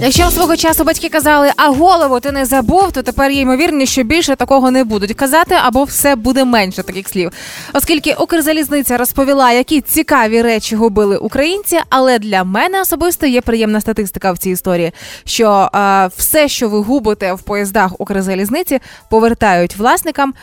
Якщо 0.04 0.32
свого 0.32 0.58
часу 0.58 0.84
батьки 0.84 1.10
казали, 1.10 1.52
а 1.58 1.70
голову 1.70 2.20
ти 2.20 2.32
не 2.32 2.46
забув, 2.46 2.92
то 2.92 3.02
тепер 3.02 3.32
є 3.32 3.42
ймовірність, 3.42 3.92
що 3.92 4.04
більше 4.04 4.36
такого 4.36 4.72
не 4.72 4.84
будуть 4.84 5.14
казати, 5.14 5.56
або 5.64 5.84
все 5.84 6.16
буде 6.16 6.46
менше 6.46 6.84
таких 6.84 7.08
слів. 7.10 7.32
Оскільки 7.74 8.14
Укрзалізниця 8.14 8.98
розповіла, 8.98 9.52
які 9.52 9.82
цікаві 9.82 10.42
речі 10.42 10.76
губили 10.76 11.18
українці, 11.18 11.80
але 11.90 12.20
для 12.20 12.44
мене 12.44 12.82
особисто 12.82 13.28
є 13.28 13.42
приємна 13.42 13.82
статистика 13.82 14.32
в 14.32 14.38
цій 14.38 14.50
історії, 14.50 14.92
що 15.26 15.70
е, 15.76 16.10
все, 16.18 16.48
що 16.48 16.70
ви 16.70 16.80
губите 16.80 17.34
в 17.34 17.42
поїздах 17.42 17.92
Укрзалізниці, 18.02 18.80
повертають 19.10 19.76
власникам 19.76 20.34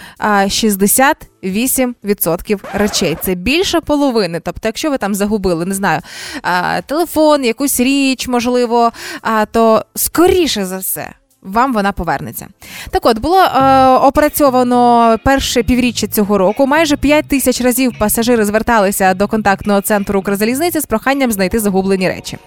е, 0.44 0.50
60 0.50 1.16
8% 1.42 2.58
речей. 2.72 3.16
Це 3.20 3.34
більше 3.34 3.80
половини. 3.80 4.40
Тобто, 4.40 4.68
якщо 4.68 4.90
ви 4.90 4.98
там 4.98 5.14
загубили, 5.14 5.64
не 5.64 5.74
знаю, 5.74 6.00
а, 6.42 6.80
телефон, 6.82 7.44
якусь 7.44 7.80
річ, 7.80 8.28
можливо, 8.28 8.92
а, 9.22 9.46
то 9.50 9.85
скоріше 9.95 10.67
за 10.67 10.78
все. 10.78 11.12
Вам 11.43 11.73
вона 11.73 11.93
повернеться. 11.93 12.47
Так 12.90 13.07
от 13.07 13.19
було 13.19 13.43
е, 13.43 13.87
опрацьовано 13.87 15.17
перше 15.25 15.62
півріччя 15.62 16.07
цього 16.07 16.38
року. 16.38 16.67
Майже 16.67 16.97
5 16.97 17.28
тисяч 17.28 17.61
разів 17.61 17.93
пасажири 17.99 18.45
зверталися 18.45 19.14
до 19.14 19.28
контактного 19.28 19.81
центру 19.81 20.21
Укрзалізниці 20.21 20.81
з 20.81 20.87
проханням 20.87 21.33
знайти 21.33 21.61
загублені 21.61 22.09
речі. 22.09 22.38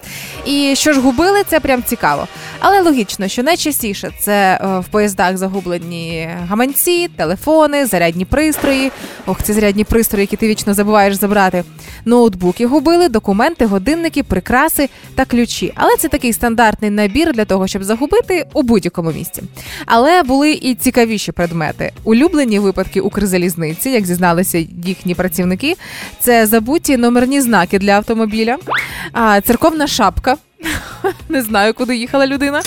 І 0.46 0.74
що 0.75 0.93
ж 0.93 1.00
губили, 1.00 1.43
це 1.48 1.60
прям 1.60 1.84
цікаво. 1.84 2.27
Але 2.63 2.81
логічно, 2.81 3.27
що 3.27 3.43
найчастіше 3.43 4.11
це 4.19 4.59
е, 4.61 4.79
в 4.79 4.87
поїздах 4.87 5.37
загублені 5.37 6.29
гаманці, 6.47 7.07
телефони, 7.07 7.85
зарядні 7.85 8.25
пристрої. 8.25 8.91
Ох, 9.25 9.43
ці 9.43 9.53
зарядні 9.53 9.83
пристрої, 9.83 10.23
які 10.23 10.35
ти 10.35 10.47
вічно 10.47 10.73
забуваєш 10.73 11.13
забрати. 11.13 11.63
Ноутбуки 12.05 12.65
губили, 12.65 13.09
документи, 13.09 13.65
годинники, 13.65 14.23
прикраси 14.23 14.89
та 15.15 15.25
ключі. 15.25 15.73
Але 15.75 15.97
це 15.97 16.07
такий 16.07 16.33
стандартний 16.33 16.89
набір 16.91 17.33
для 17.33 17.45
того, 17.45 17.67
щоб 17.67 17.83
загубити 17.83 18.45
у 18.53 18.63
будь-якому 18.63 19.11
місці. 19.11 19.43
Але 19.85 20.23
були 20.23 20.51
і 20.51 20.75
цікавіші 20.75 21.31
предмети. 21.31 21.91
Улюблені 22.03 22.59
випадки 22.59 23.01
Укрзалізниці, 23.01 23.89
як 23.89 24.05
зізналися 24.05 24.65
їхні 24.85 25.15
працівники, 25.15 25.75
це 26.19 26.45
забуті 26.45 26.97
номерні 26.97 27.41
знаки 27.41 27.79
для 27.79 27.91
автомобіля, 27.91 28.57
церковна 29.43 29.87
шапка. 29.87 30.37
Не 31.29 31.41
знаю, 31.41 31.73
куди 31.73 31.95
їхала 31.97 32.27
людина. 32.27 32.61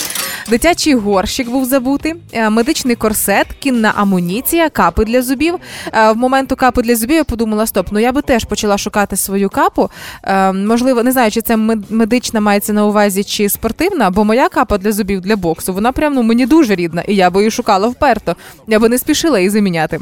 Дитячий 0.48 0.94
горщик 0.94 1.50
був 1.50 1.64
забутий, 1.64 2.14
е, 2.32 2.50
медичний 2.50 2.96
корсет, 2.96 3.46
кінна 3.58 3.92
амуніція, 3.96 4.68
капи 4.70 5.04
для 5.04 5.22
зубів. 5.22 5.54
Е, 5.92 6.12
В 6.12 6.16
моменту 6.16 6.56
капи 6.56 6.82
для 6.82 6.96
зубів 6.96 7.16
я 7.16 7.24
подумала: 7.24 7.66
стоп, 7.66 7.86
ну 7.90 7.98
я 7.98 8.12
би 8.12 8.22
теж 8.22 8.44
почала 8.44 8.78
шукати 8.78 9.16
свою 9.16 9.48
капу. 9.50 9.90
Е, 10.24 10.52
Можливо, 10.52 11.02
не 11.02 11.12
знаю, 11.12 11.30
чи 11.30 11.40
це 11.40 11.56
мед- 11.56 11.84
медична 11.90 12.40
мається 12.40 12.72
на 12.72 12.86
увазі 12.86 13.24
чи 13.24 13.48
спортивна, 13.48 14.10
бо 14.10 14.24
моя 14.24 14.48
капа 14.48 14.78
для 14.78 14.92
зубів 14.92 15.20
для 15.20 15.36
боксу, 15.36 15.72
вона 15.72 15.92
прям 15.92 16.14
ну 16.14 16.22
мені 16.22 16.46
дуже 16.46 16.74
рідна, 16.74 17.02
і 17.02 17.14
я 17.14 17.30
би 17.30 17.40
її 17.40 17.50
шукала 17.50 17.88
вперто. 17.88 18.36
Я 18.68 18.78
би 18.78 18.88
не 18.88 18.98
спішила 18.98 19.38
її 19.38 19.50
заміняти. 19.50 20.00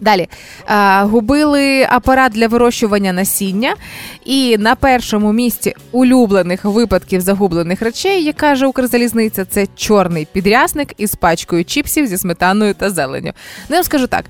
Далі. 0.00 0.28
А, 0.66 1.04
губили 1.04 1.86
апарат 1.90 2.32
для 2.32 2.48
вирощування 2.48 3.12
насіння, 3.12 3.74
і 4.24 4.56
на 4.58 4.74
першому 4.74 5.32
місці 5.32 5.74
улюблених 5.92 6.64
випадків 6.64 7.20
загублених 7.20 7.82
речей, 7.82 8.24
як 8.24 8.36
каже 8.36 8.66
Укрзалізниця, 8.66 9.44
це 9.44 9.66
чорний 9.76 10.28
підрясник 10.32 10.94
із 10.98 11.14
пачкою 11.14 11.64
чіпсів 11.64 12.06
зі 12.06 12.18
сметаною 12.18 12.74
та 12.74 12.90
зеленню. 12.90 13.32
Ну, 13.68 13.74
я 13.74 13.76
вам 13.76 13.84
скажу 13.84 14.06
так: 14.06 14.24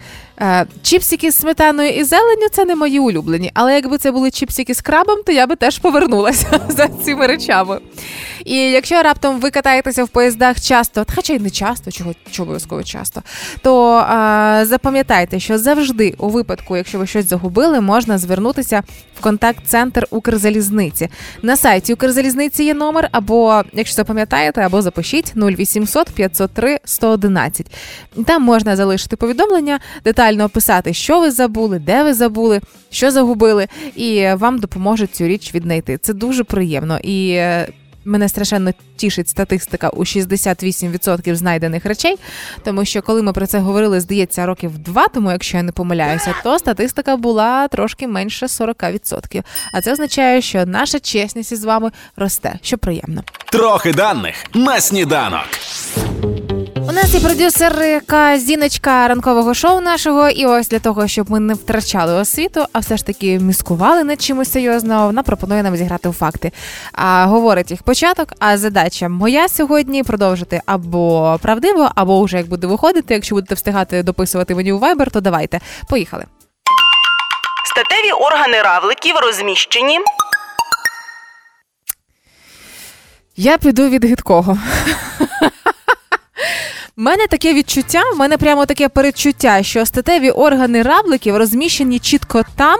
чіпсики 0.82 1.30
з 1.30 1.36
сметаною 1.36 1.90
і 1.90 2.04
зеленю 2.04 2.48
це 2.52 2.64
не 2.64 2.76
мої 2.76 2.98
улюблені, 2.98 3.50
але 3.54 3.74
якби 3.74 3.98
це 3.98 4.12
були 4.12 4.30
чіпсики 4.30 4.74
з 4.74 4.80
крабом, 4.80 5.22
то 5.26 5.32
я 5.32 5.46
би 5.46 5.56
теж 5.56 5.78
повернулася 5.78 6.60
за 6.68 6.88
цими 6.88 7.26
речами. 7.26 7.80
І 8.44 8.56
якщо 8.56 9.02
раптом 9.02 9.40
ви 9.40 9.50
катаєтеся 9.50 10.04
в 10.04 10.08
поїздах 10.08 10.60
часто, 10.60 11.06
хоча 11.14 11.32
й 11.32 11.38
не 11.38 11.50
часто, 11.50 11.90
чого, 11.90 12.12
обов'язково 12.38 12.82
часто, 12.82 13.22
то 13.62 14.04
а, 14.08 14.64
запам'ятайте, 14.66 15.40
що 15.40 15.58
завжди 15.58 16.14
у 16.18 16.28
випадку, 16.28 16.76
якщо 16.76 16.98
ви 16.98 17.06
щось 17.06 17.28
загубили, 17.28 17.80
можна 17.80 18.18
звернутися 18.18 18.82
в 19.18 19.20
контакт-центр 19.20 20.06
Укрзалізниці. 20.10 21.08
На 21.42 21.56
сайті 21.56 21.94
Укрзалізниці 21.94 22.64
є 22.64 22.74
номер, 22.74 23.08
або 23.12 23.62
якщо 23.72 23.94
запам'ятаєте, 23.94 24.60
або 24.60 24.82
запишіть 24.82 25.32
0800 25.36 26.10
503 26.10 26.78
111. 26.84 27.66
Там 28.26 28.42
можна 28.42 28.76
залишити 28.76 29.16
повідомлення, 29.16 29.80
детально 30.04 30.44
описати, 30.44 30.94
що 30.94 31.20
ви 31.20 31.30
забули, 31.30 31.78
де 31.78 32.02
ви 32.02 32.14
забули, 32.14 32.60
що 32.90 33.10
загубили, 33.10 33.68
і 33.96 34.28
вам 34.34 34.58
допоможуть 34.58 35.14
цю 35.14 35.24
річ 35.24 35.54
віднайти. 35.54 35.98
Це 35.98 36.14
дуже 36.14 36.44
приємно 36.44 36.98
і. 36.98 37.40
Мене 38.08 38.28
страшенно 38.28 38.72
тішить 38.96 39.28
статистика 39.28 39.88
у 39.88 40.00
68% 40.00 41.34
знайдених 41.34 41.84
речей, 41.84 42.16
тому 42.64 42.84
що 42.84 43.02
коли 43.02 43.22
ми 43.22 43.32
про 43.32 43.46
це 43.46 43.58
говорили, 43.58 44.00
здається, 44.00 44.46
років 44.46 44.78
два 44.78 45.08
тому, 45.08 45.32
якщо 45.32 45.56
я 45.56 45.62
не 45.62 45.72
помиляюся, 45.72 46.34
то 46.42 46.58
статистика 46.58 47.16
була 47.16 47.68
трошки 47.68 48.08
менше 48.08 48.46
40%. 48.46 49.42
А 49.72 49.80
це 49.80 49.92
означає, 49.92 50.42
що 50.42 50.66
наша 50.66 51.00
чесність 51.00 51.52
із 51.52 51.64
вами 51.64 51.90
росте, 52.16 52.58
що 52.62 52.78
приємно. 52.78 53.22
Трохи 53.52 53.92
даних 53.92 54.34
на 54.54 54.80
сніданок. 54.80 55.48
У 56.88 56.92
нас 56.92 57.14
є 57.14 57.20
продюсерка 57.20 58.38
Зіночка 58.38 59.08
ранкового 59.08 59.54
шоу 59.54 59.80
нашого, 59.80 60.28
і 60.28 60.46
ось 60.46 60.68
для 60.68 60.78
того, 60.78 61.08
щоб 61.08 61.30
ми 61.30 61.40
не 61.40 61.54
втрачали 61.54 62.12
освіту, 62.12 62.64
а 62.72 62.78
все 62.78 62.96
ж 62.96 63.06
таки 63.06 63.38
міскували 63.38 64.04
над 64.04 64.22
чимось 64.22 64.52
серйозно, 64.52 65.06
вона 65.06 65.22
пропонує 65.22 65.62
нам 65.62 65.76
зіграти 65.76 66.08
у 66.08 66.12
факти. 66.12 66.52
А 66.92 67.26
говорить 67.26 67.70
їх 67.70 67.82
початок. 67.82 68.32
А 68.38 68.58
задача 68.58 69.08
моя 69.08 69.48
сьогодні 69.48 70.02
продовжити 70.02 70.60
або 70.66 71.38
правдиво, 71.42 71.90
або 71.94 72.22
вже 72.22 72.36
як 72.36 72.46
буде 72.48 72.66
виходити. 72.66 73.14
Якщо 73.14 73.34
будете 73.34 73.54
встигати 73.54 74.02
дописувати 74.02 74.54
мені 74.54 74.72
у 74.72 74.78
Viber, 74.78 75.10
то 75.10 75.20
давайте. 75.20 75.60
Поїхали. 75.88 76.24
Статеві 77.64 78.12
органи 78.12 78.62
равликів 78.62 79.14
розміщені. 79.16 79.98
Я 83.36 83.58
піду 83.58 83.88
від 83.88 84.04
гидкого. 84.04 84.58
У 86.98 87.02
мене 87.02 87.26
таке 87.26 87.54
відчуття, 87.54 88.02
в 88.14 88.18
мене 88.18 88.36
прямо 88.36 88.66
таке 88.66 88.88
передчуття, 88.88 89.62
що 89.62 89.86
статеві 89.86 90.30
органи 90.30 90.82
равликів 90.82 91.36
розміщені 91.36 91.98
чітко 91.98 92.44
там, 92.56 92.78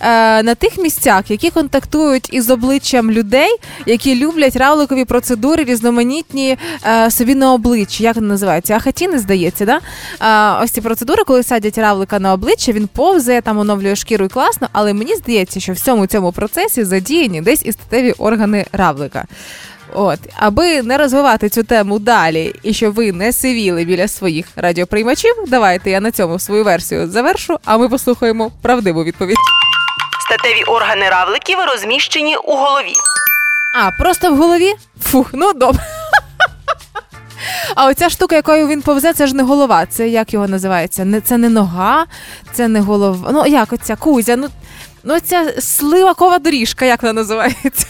е, 0.00 0.42
на 0.42 0.54
тих 0.54 0.78
місцях, 0.78 1.30
які 1.30 1.50
контактують 1.50 2.28
із 2.32 2.50
обличчям 2.50 3.10
людей, 3.10 3.56
які 3.86 4.16
люблять 4.16 4.56
равликові 4.56 5.04
процедури, 5.04 5.64
різноманітні 5.64 6.58
е, 6.86 7.10
собі 7.10 7.34
на 7.34 7.52
обличчі. 7.52 8.02
Як 8.02 8.16
вони 8.16 8.28
називаються? 8.28 8.74
Ахатіни, 8.74 9.18
здається, 9.18 9.64
да? 9.64 9.80
Е, 10.58 10.64
ось 10.64 10.70
ці 10.70 10.80
процедури, 10.80 11.24
коли 11.24 11.42
садять 11.42 11.78
равлика 11.78 12.18
на 12.18 12.32
обличчя, 12.32 12.72
він 12.72 12.86
повзає, 12.86 13.42
там 13.42 13.58
оновлює 13.58 13.96
шкіру 13.96 14.24
і 14.24 14.28
класно, 14.28 14.68
але 14.72 14.94
мені 14.94 15.14
здається, 15.14 15.60
що 15.60 15.72
в 15.72 15.74
всьому 15.74 16.06
цьому 16.06 16.32
процесі 16.32 16.84
задіяні 16.84 17.40
десь 17.40 17.64
і 17.64 17.72
статеві 17.72 18.12
органи 18.12 18.66
равлика. 18.72 19.24
От, 19.94 20.18
аби 20.36 20.82
не 20.82 20.98
розвивати 20.98 21.48
цю 21.48 21.62
тему 21.62 21.98
далі 21.98 22.54
і 22.62 22.74
щоб 22.74 22.94
ви 22.94 23.12
не 23.12 23.32
сивіли 23.32 23.84
біля 23.84 24.08
своїх 24.08 24.46
радіоприймачів, 24.56 25.34
давайте 25.46 25.90
я 25.90 26.00
на 26.00 26.10
цьому 26.10 26.38
свою 26.38 26.64
версію 26.64 27.10
завершу, 27.10 27.58
а 27.64 27.78
ми 27.78 27.88
послухаємо 27.88 28.52
правдиву 28.62 29.04
відповідь. 29.04 29.36
Статеві 30.20 30.62
органи 30.62 31.08
равликів 31.08 31.58
розміщені 31.72 32.36
у 32.36 32.56
голові. 32.56 32.92
А, 33.74 33.90
просто 33.90 34.32
в 34.32 34.36
голові? 34.36 34.72
Фух, 35.02 35.30
ну 35.32 35.52
добре. 35.52 35.82
А 37.74 37.86
оця 37.86 38.10
штука, 38.10 38.36
якою 38.36 38.68
він 38.68 38.82
повзе, 38.82 39.12
це 39.12 39.26
ж 39.26 39.36
не 39.36 39.42
голова. 39.42 39.86
Це 39.86 40.08
як 40.08 40.34
його 40.34 40.48
називається? 40.48 41.04
Не, 41.04 41.20
це 41.20 41.38
не 41.38 41.48
нога, 41.48 42.06
це 42.52 42.68
не 42.68 42.80
голова. 42.80 43.30
Ну, 43.32 43.46
як 43.46 43.72
оця 43.72 43.96
кузя, 43.96 44.36
ну, 44.36 44.48
ну 45.04 45.20
ця 45.20 45.52
сливакова 45.58 46.38
доріжка, 46.38 46.84
як 46.84 47.02
вона 47.02 47.12
називається? 47.12 47.86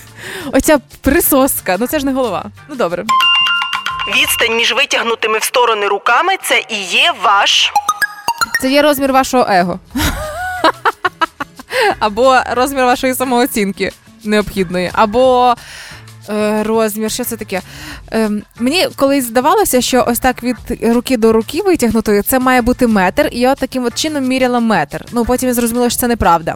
Оця 0.53 0.79
присоска, 1.01 1.77
ну 1.81 1.87
це 1.87 1.99
ж 1.99 2.07
не 2.07 2.13
голова. 2.13 2.45
Ну 2.69 2.75
добре. 2.75 3.05
Відстань 4.17 4.57
між 4.57 4.73
витягнутими 4.73 5.39
в 5.39 5.43
сторони 5.43 5.87
руками 5.87 6.33
це 6.43 6.65
і 6.69 6.83
є 6.83 7.13
ваш. 7.23 7.73
Це 8.61 8.71
є 8.71 8.83
розмір 8.83 9.13
вашого 9.13 9.47
его. 9.49 9.79
Або 11.99 12.41
розмір 12.51 12.85
вашої 12.85 13.15
самооцінки 13.15 13.93
необхідної, 14.25 14.91
або 14.93 15.55
розмір, 16.63 17.11
що 17.11 17.25
це 17.25 17.37
таке? 17.37 17.61
Е, 18.13 18.31
мені 18.59 18.89
колись 18.97 19.25
здавалося, 19.25 19.81
що 19.81 20.05
ось 20.09 20.19
так 20.19 20.43
від 20.43 20.57
руки 20.83 21.17
до 21.17 21.33
руки 21.33 21.63
витягнутої 21.63 22.23
це 22.23 22.39
має 22.39 22.63
бути 22.63 22.87
метр, 22.87 23.29
і 23.33 23.41
я 23.41 23.55
таким 23.55 23.85
от 23.85 23.95
чином 23.95 24.25
міряла 24.25 24.61
метр. 24.61 25.05
Ну 25.13 25.25
потім 25.25 25.49
я 25.49 25.55
зрозуміла, 25.55 25.91
що 25.91 26.01
це 26.01 26.09
неправда. 26.09 26.55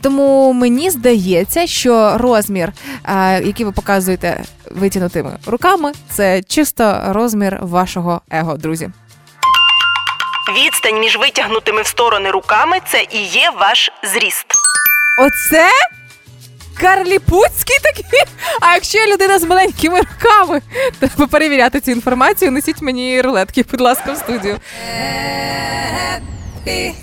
Тому 0.00 0.52
мені 0.52 0.90
здається, 0.90 1.66
що 1.66 2.18
розмір, 2.18 2.72
е, 3.04 3.42
який 3.44 3.66
ви 3.66 3.72
показуєте 3.72 4.44
витягнутими 4.70 5.38
руками, 5.46 5.92
це 6.10 6.42
чисто 6.42 7.02
розмір 7.08 7.58
вашого 7.60 8.20
его, 8.30 8.56
друзі. 8.56 8.90
Відстань 10.56 11.00
між 11.00 11.16
витягнутими 11.16 11.82
в 11.82 11.86
сторони 11.86 12.30
руками 12.30 12.76
це 12.88 13.06
і 13.10 13.22
є 13.22 13.50
ваш 13.60 13.90
зріст. 14.02 14.46
Оце? 15.18 15.70
Карліпуцький 16.80 17.76
такий? 17.82 18.04
А 18.60 18.74
якщо 18.74 18.98
я 18.98 19.12
людина 19.12 19.38
з 19.38 19.44
маленькими 19.44 19.98
руками, 20.00 20.60
треба 20.98 21.26
перевіряти 21.26 21.80
цю 21.80 21.90
інформацію, 21.90 22.50
несіть 22.50 22.82
мені 22.82 23.20
рулетки, 23.20 23.64
будь 23.70 23.80
ласка, 23.80 24.12
в 24.12 24.16
студію. 24.16 24.58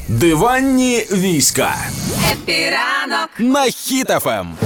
Диванні 0.07 1.05
війська 1.11 1.75
Хеппі 2.32 2.81
ранок. 2.81 3.30
на 3.39 3.65
Хіт 3.65 3.71
FM. 3.71 4.58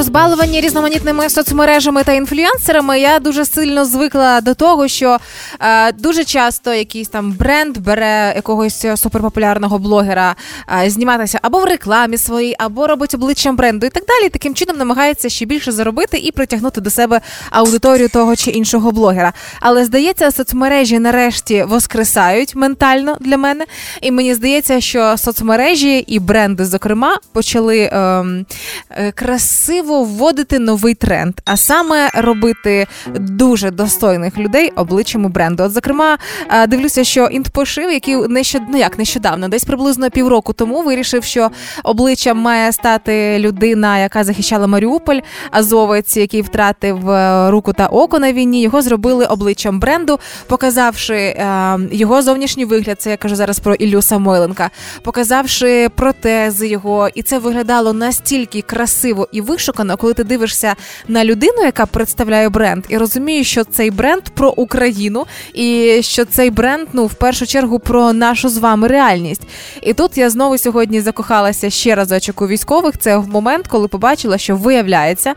Розбалувана 0.00 0.60
різноманітними 0.60 1.30
соцмережами 1.30 2.04
та 2.04 2.12
інфлюенсерами, 2.12 3.00
я 3.00 3.18
дуже 3.18 3.44
сильно 3.44 3.84
звикла 3.84 4.40
до 4.40 4.54
того, 4.54 4.88
що 4.88 5.18
е, 5.60 5.92
дуже 5.92 6.24
часто 6.24 6.74
якийсь 6.74 7.08
там 7.08 7.32
бренд 7.32 7.78
бере 7.78 8.32
якогось 8.36 8.86
суперпопулярного 8.96 9.78
блогера 9.78 10.36
е, 10.84 10.90
зніматися 10.90 11.38
або 11.42 11.58
в 11.58 11.64
рекламі 11.64 12.18
своїй, 12.18 12.56
або 12.58 12.86
робить 12.86 13.14
обличчям 13.14 13.56
бренду 13.56 13.86
і 13.86 13.90
так 13.90 14.04
далі. 14.06 14.28
Таким 14.28 14.54
чином 14.54 14.76
намагається 14.76 15.28
ще 15.28 15.44
більше 15.44 15.72
заробити 15.72 16.18
і 16.18 16.32
притягнути 16.32 16.80
до 16.80 16.90
себе 16.90 17.20
аудиторію 17.50 18.08
того 18.08 18.36
чи 18.36 18.50
іншого 18.50 18.90
блогера. 18.92 19.32
Але 19.60 19.84
здається, 19.84 20.30
соцмережі 20.30 20.98
нарешті 20.98 21.62
воскресають 21.62 22.54
ментально 22.54 23.16
для 23.20 23.36
мене. 23.36 23.64
І 24.00 24.10
мені 24.10 24.34
здається, 24.34 24.80
що 24.80 25.16
соцмережі 25.16 25.98
і 25.98 26.18
бренди, 26.18 26.64
зокрема, 26.64 27.18
почали 27.32 27.90
ем, 27.92 28.46
е, 28.90 29.12
красиво 29.12 29.89
вводити 29.98 30.58
новий 30.58 30.94
тренд, 30.94 31.34
а 31.44 31.56
саме 31.56 32.10
робити 32.14 32.86
дуже 33.18 33.70
достойних 33.70 34.38
людей 34.38 34.72
обличчям 34.76 35.32
бренду. 35.32 35.62
От, 35.62 35.72
зокрема, 35.72 36.18
е, 36.50 36.66
дивлюся, 36.66 37.04
що 37.04 37.26
інтпошив, 37.26 37.92
який 37.92 38.16
нещодавно, 38.16 38.72
ну 38.72 38.78
як 38.78 38.98
нещодавно, 38.98 39.48
десь 39.48 39.64
приблизно 39.64 40.10
півроку 40.10 40.52
тому 40.52 40.82
вирішив, 40.82 41.24
що 41.24 41.50
обличчям 41.84 42.38
має 42.38 42.72
стати 42.72 43.38
людина, 43.38 43.98
яка 43.98 44.24
захищала 44.24 44.66
Маріуполь, 44.66 45.20
азовець, 45.50 46.16
який 46.16 46.42
втратив 46.42 47.10
е, 47.10 47.50
руку 47.50 47.72
та 47.72 47.86
око 47.86 48.18
на 48.18 48.32
війні. 48.32 48.62
Його 48.62 48.82
зробили 48.82 49.26
обличчям 49.26 49.80
бренду, 49.80 50.18
показавши 50.46 51.14
е, 51.14 51.78
його 51.92 52.22
зовнішній 52.22 52.64
вигляд. 52.64 53.00
Це 53.00 53.10
я 53.10 53.16
кажу 53.16 53.36
зараз 53.36 53.58
про 53.58 53.74
Іллю 53.74 54.02
Самойленка, 54.02 54.70
показавши 55.02 55.88
протези 55.96 56.68
його, 56.68 57.08
і 57.14 57.22
це 57.22 57.38
виглядало 57.38 57.92
настільки 57.92 58.62
красиво 58.62 59.28
і 59.32 59.40
вишукано, 59.40 59.79
коли 59.96 60.14
ти 60.14 60.24
дивишся 60.24 60.74
на 61.08 61.24
людину, 61.24 61.62
яка 61.64 61.86
представляє 61.86 62.48
бренд, 62.48 62.84
і 62.88 62.98
розумієш, 62.98 63.50
що 63.50 63.64
цей 63.64 63.90
бренд 63.90 64.22
про 64.22 64.50
Україну, 64.50 65.26
і 65.54 65.98
що 66.02 66.24
цей 66.24 66.50
бренд 66.50 66.88
ну 66.92 67.06
в 67.06 67.14
першу 67.14 67.46
чергу 67.46 67.78
про 67.78 68.12
нашу 68.12 68.48
з 68.48 68.58
вами 68.58 68.88
реальність. 68.88 69.42
І 69.82 69.92
тут 69.92 70.18
я 70.18 70.30
знову 70.30 70.58
сьогодні 70.58 71.00
закохалася 71.00 71.70
ще 71.70 71.94
разочок 71.94 72.42
у 72.42 72.46
військових. 72.46 72.98
Це 72.98 73.16
в 73.16 73.28
момент, 73.28 73.66
коли 73.66 73.88
побачила, 73.88 74.38
що 74.38 74.56
виявляється 74.56 75.34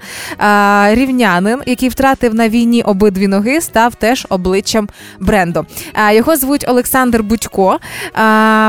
рівнянин, 0.91 1.59
який 1.65 1.89
втратив 1.89 2.35
на 2.35 2.49
війні 2.49 2.83
обидві 2.83 3.27
ноги, 3.27 3.61
став 3.61 3.95
теж 3.95 4.27
обличчям 4.29 4.89
бренду. 5.19 5.65
Його 6.13 6.35
звуть 6.35 6.65
Олександр 6.67 7.23
Будько. 7.23 7.79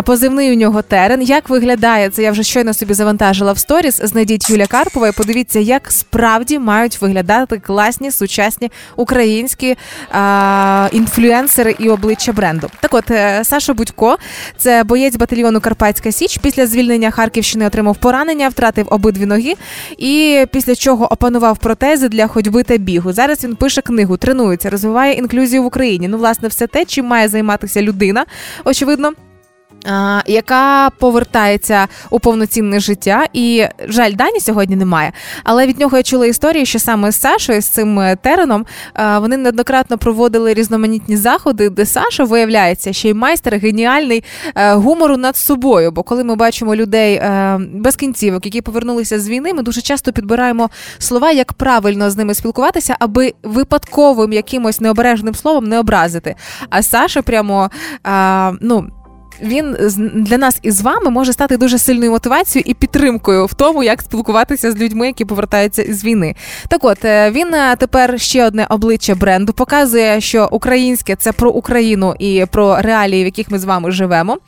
Позивний 0.04 0.52
у 0.52 0.54
нього 0.54 0.82
терен. 0.82 1.22
Як 1.22 1.48
виглядає 1.48 2.10
це? 2.10 2.22
Я 2.22 2.30
вже 2.30 2.42
щойно 2.42 2.74
собі 2.74 2.94
завантажила 2.94 3.52
в 3.52 3.58
сторіс. 3.58 4.00
Знайдіть 4.02 4.50
Юля 4.50 4.66
Карпова 4.66 5.08
і 5.08 5.12
подивіться, 5.12 5.53
як 5.60 5.90
справді 5.92 6.58
мають 6.58 7.00
виглядати 7.00 7.58
класні 7.58 8.10
сучасні 8.10 8.70
українські 8.96 9.76
а, 10.12 10.88
інфлюенсери 10.92 11.76
і 11.78 11.88
обличчя 11.88 12.32
бренду. 12.32 12.70
Так, 12.80 12.94
от 12.94 13.10
е, 13.10 13.44
Саша 13.44 13.74
Будько, 13.74 14.18
це 14.56 14.84
боєць 14.84 15.16
батальйону 15.16 15.60
Карпатська 15.60 16.12
Січ. 16.12 16.38
Після 16.38 16.66
звільнення 16.66 17.10
Харківщини 17.10 17.66
отримав 17.66 17.96
поранення, 17.96 18.48
втратив 18.48 18.86
обидві 18.90 19.26
ноги, 19.26 19.54
і 19.98 20.44
після 20.52 20.74
чого 20.74 21.12
опанував 21.12 21.58
протези 21.58 22.08
для 22.08 22.26
ходьби 22.26 22.62
та 22.62 22.76
бігу. 22.76 23.12
Зараз 23.12 23.44
він 23.44 23.56
пише 23.56 23.80
книгу, 23.80 24.16
тренується, 24.16 24.70
розвиває 24.70 25.12
інклюзію 25.14 25.62
в 25.62 25.66
Україні. 25.66 26.08
Ну, 26.08 26.18
власне, 26.18 26.48
все 26.48 26.66
те, 26.66 26.84
чим 26.84 27.06
має 27.06 27.28
займатися 27.28 27.82
людина, 27.82 28.24
очевидно. 28.64 29.12
Яка 30.26 30.90
повертається 30.98 31.88
у 32.10 32.20
повноцінне 32.20 32.80
життя, 32.80 33.26
і 33.32 33.66
жаль, 33.88 34.12
Дані 34.12 34.40
сьогодні 34.40 34.76
немає. 34.76 35.12
Але 35.44 35.66
від 35.66 35.80
нього 35.80 35.96
я 35.96 36.02
чула 36.02 36.26
історію, 36.26 36.66
що 36.66 36.78
саме 36.78 37.12
з 37.12 37.20
Сашою, 37.20 37.60
з 37.62 37.68
цим 37.68 38.00
е, 38.00 38.16
тереном, 38.16 38.66
вони 39.20 39.36
неоднократно 39.36 39.98
проводили 39.98 40.54
різноманітні 40.54 41.16
заходи, 41.16 41.70
де 41.70 41.86
Саша 41.86 42.24
виявляється 42.24 42.92
ще 42.92 43.08
й 43.08 43.14
майстер 43.14 43.58
геніальний 43.58 44.24
е, 44.54 44.74
гумору 44.74 45.16
над 45.16 45.36
собою. 45.36 45.90
Бо 45.90 46.02
коли 46.02 46.24
ми 46.24 46.36
бачимо 46.36 46.76
людей 46.76 47.14
е, 47.14 47.60
без 47.74 47.96
кінцівок, 47.96 48.44
які 48.44 48.60
повернулися 48.60 49.20
з 49.20 49.28
війни, 49.28 49.54
ми 49.54 49.62
дуже 49.62 49.80
часто 49.80 50.12
підбираємо 50.12 50.70
слова, 50.98 51.30
як 51.32 51.52
правильно 51.52 52.10
з 52.10 52.16
ними 52.16 52.34
спілкуватися, 52.34 52.96
аби 52.98 53.34
випадковим 53.42 54.32
якимось 54.32 54.80
необережним 54.80 55.34
словом 55.34 55.64
не 55.64 55.78
образити. 55.78 56.34
А 56.70 56.82
Саша 56.82 57.22
прямо 57.22 57.70
ну 58.60 58.90
він 59.42 59.76
для 60.14 60.38
нас 60.38 60.58
і 60.62 60.70
з 60.70 60.80
вами 60.80 61.10
може 61.10 61.32
стати 61.32 61.56
дуже 61.56 61.78
сильною 61.78 62.10
мотивацією 62.10 62.64
і 62.70 62.74
підтримкою 62.74 63.46
в 63.46 63.54
тому, 63.54 63.82
як 63.82 64.02
спілкуватися 64.02 64.72
з 64.72 64.76
людьми, 64.76 65.06
які 65.06 65.24
повертаються 65.24 65.84
з 65.88 66.04
війни. 66.04 66.34
Так, 66.68 66.84
от 66.84 67.04
е, 67.04 67.30
він 67.30 67.54
е, 67.54 67.76
тепер 67.76 68.20
ще 68.20 68.46
одне 68.46 68.66
обличчя 68.70 69.14
бренду 69.14 69.52
показує, 69.52 70.20
що 70.20 70.48
українське 70.50 71.16
це 71.16 71.32
про 71.32 71.50
Україну 71.50 72.14
і 72.18 72.46
про 72.50 72.76
реалії, 72.80 73.22
в 73.22 73.26
яких 73.26 73.50
ми 73.50 73.58
з 73.58 73.64
вами 73.64 73.90
живемо. 73.90 74.38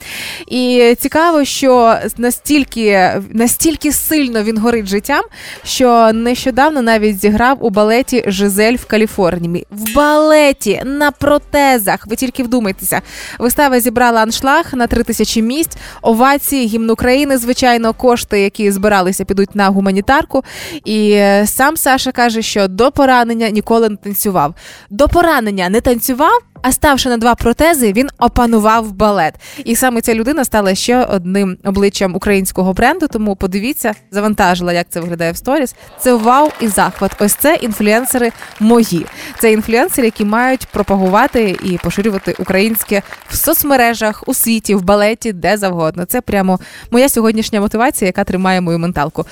І 0.46 0.94
цікаво, 0.98 1.44
що 1.44 1.96
настільки 2.16 3.12
настільки 3.30 3.92
сильно 3.92 4.42
він 4.42 4.58
горить 4.58 4.86
життям, 4.86 5.24
що 5.64 6.12
нещодавно 6.12 6.82
навіть 6.82 7.20
зіграв 7.20 7.56
у 7.60 7.70
балеті 7.70 8.24
Жизель 8.26 8.76
в 8.76 8.86
Каліфорнії. 8.86 9.66
В 9.70 9.94
балеті 9.94 10.82
на 10.84 11.10
протезах. 11.10 12.06
Ви 12.06 12.16
тільки 12.16 12.42
вдумайтеся, 12.42 13.02
вистава 13.38 13.80
зібрала 13.80 14.22
аншлаг 14.22 14.64
на 14.72 14.85
три 14.86 15.02
тисячі 15.02 15.42
місць. 15.42 15.76
Овації 16.02 16.66
гімн 16.66 16.90
України, 16.90 17.38
звичайно, 17.38 17.92
кошти, 17.92 18.40
які 18.40 18.70
збиралися, 18.70 19.24
підуть 19.24 19.54
на 19.54 19.68
гуманітарку. 19.68 20.44
І 20.84 21.10
е, 21.10 21.46
сам 21.46 21.76
Саша 21.76 22.12
каже, 22.12 22.42
що 22.42 22.68
до 22.68 22.92
поранення 22.92 23.50
ніколи 23.50 23.88
не 23.88 23.96
танцював. 23.96 24.54
До 24.90 25.08
поранення 25.08 25.68
не 25.68 25.80
танцював. 25.80 26.42
А 26.62 26.72
ставши 26.72 27.08
на 27.08 27.16
два 27.16 27.34
протези, 27.34 27.92
він 27.92 28.08
опанував 28.18 28.92
балет. 28.92 29.34
І 29.64 29.76
саме 29.76 30.00
ця 30.00 30.14
людина 30.14 30.44
стала 30.44 30.74
ще 30.74 31.04
одним 31.04 31.56
обличчям 31.64 32.14
українського 32.14 32.72
бренду. 32.72 33.08
Тому 33.08 33.36
подивіться, 33.36 33.92
завантажила, 34.10 34.72
як 34.72 34.86
це 34.90 35.00
виглядає 35.00 35.32
в 35.32 35.36
сторіс. 35.36 35.74
Це 36.00 36.14
вау 36.14 36.50
і 36.60 36.68
захват. 36.68 37.12
Ось 37.20 37.34
це 37.34 37.54
інфлюенсери 37.54 38.32
мої. 38.60 39.06
Це 39.38 39.52
інфлюенсери, 39.52 40.06
які 40.06 40.24
мають 40.24 40.66
пропагувати 40.66 41.56
і 41.64 41.78
поширювати 41.78 42.34
українське 42.38 43.02
в 43.28 43.36
соцмережах, 43.36 44.24
у 44.26 44.34
світі, 44.34 44.65
в 44.74 44.82
балеті, 44.82 45.32
де 45.32 45.56
завгодно. 45.56 46.04
Це 46.04 46.20
прямо 46.20 46.60
моя 46.90 47.08
сьогоднішня 47.08 47.60
мотивація, 47.60 48.06
яка 48.06 48.24
тримає 48.24 48.60
мою 48.60 48.78
менталку. 48.78 49.26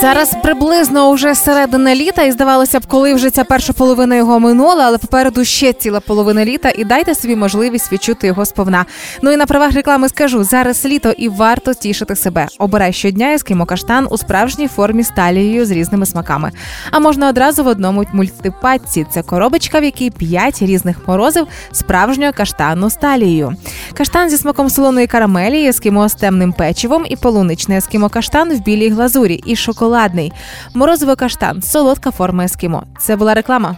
Зараз 0.00 0.36
приблизно 0.42 1.08
уже 1.08 1.34
середина 1.34 1.94
літа, 1.94 2.22
і 2.22 2.32
здавалося 2.32 2.80
б, 2.80 2.86
коли 2.86 3.14
вже 3.14 3.30
ця 3.30 3.44
перша 3.44 3.72
половина 3.72 4.16
його 4.16 4.40
минула, 4.40 4.84
але 4.84 4.98
попереду 4.98 5.44
ще 5.44 5.72
ціла 5.72 6.00
половина 6.00 6.44
літа, 6.44 6.72
і 6.76 6.84
дайте 6.84 7.14
собі 7.14 7.36
можливість 7.36 7.92
відчути 7.92 8.26
його 8.26 8.46
сповна. 8.46 8.84
Ну 9.22 9.32
і 9.32 9.36
на 9.36 9.46
правах 9.46 9.72
реклами 9.72 10.08
скажу: 10.08 10.44
зараз 10.44 10.84
літо 10.84 11.10
і 11.10 11.28
варто 11.28 11.74
тішити 11.74 12.16
себе. 12.16 12.46
Обирай 12.58 12.92
щодня 12.92 13.34
ескімо 13.34 13.66
каштан 13.66 14.08
у 14.10 14.18
справжній 14.18 14.68
формі 14.68 15.02
з 15.02 15.08
талією 15.08 15.66
з 15.66 15.70
різними 15.70 16.06
смаками. 16.06 16.50
А 16.90 16.98
можна 16.98 17.28
одразу 17.28 17.64
в 17.64 17.66
одному 17.66 18.04
мультипатці. 18.12 19.06
Це 19.10 19.22
коробочка, 19.22 19.80
в 19.80 19.84
якій 19.84 20.10
п'ять 20.10 20.62
різних 20.62 20.96
морозив 21.08 21.46
справжнього 21.72 22.32
каштану 22.32 22.90
з 22.90 22.94
талією. 22.94 23.56
Каштан 23.94 24.30
зі 24.30 24.36
смаком 24.36 24.70
солоної 24.70 25.06
карамелі, 25.06 25.68
ескімо 25.68 26.08
з 26.08 26.14
темним 26.14 26.52
печивом 26.52 27.04
і 27.08 27.16
полуничний 27.58 27.78
ескімо 27.78 28.08
каштан 28.08 28.56
в 28.56 28.60
білій 28.60 28.90
глазурі 28.90 29.40
і 29.46 29.56
шоколадний. 29.56 30.32
Морозовий 30.74 31.16
каштан, 31.16 31.62
солодка 31.62 32.10
форма 32.10 32.44
ескімо. 32.44 32.82
Це 33.00 33.16
була 33.16 33.34
реклама. 33.34 33.76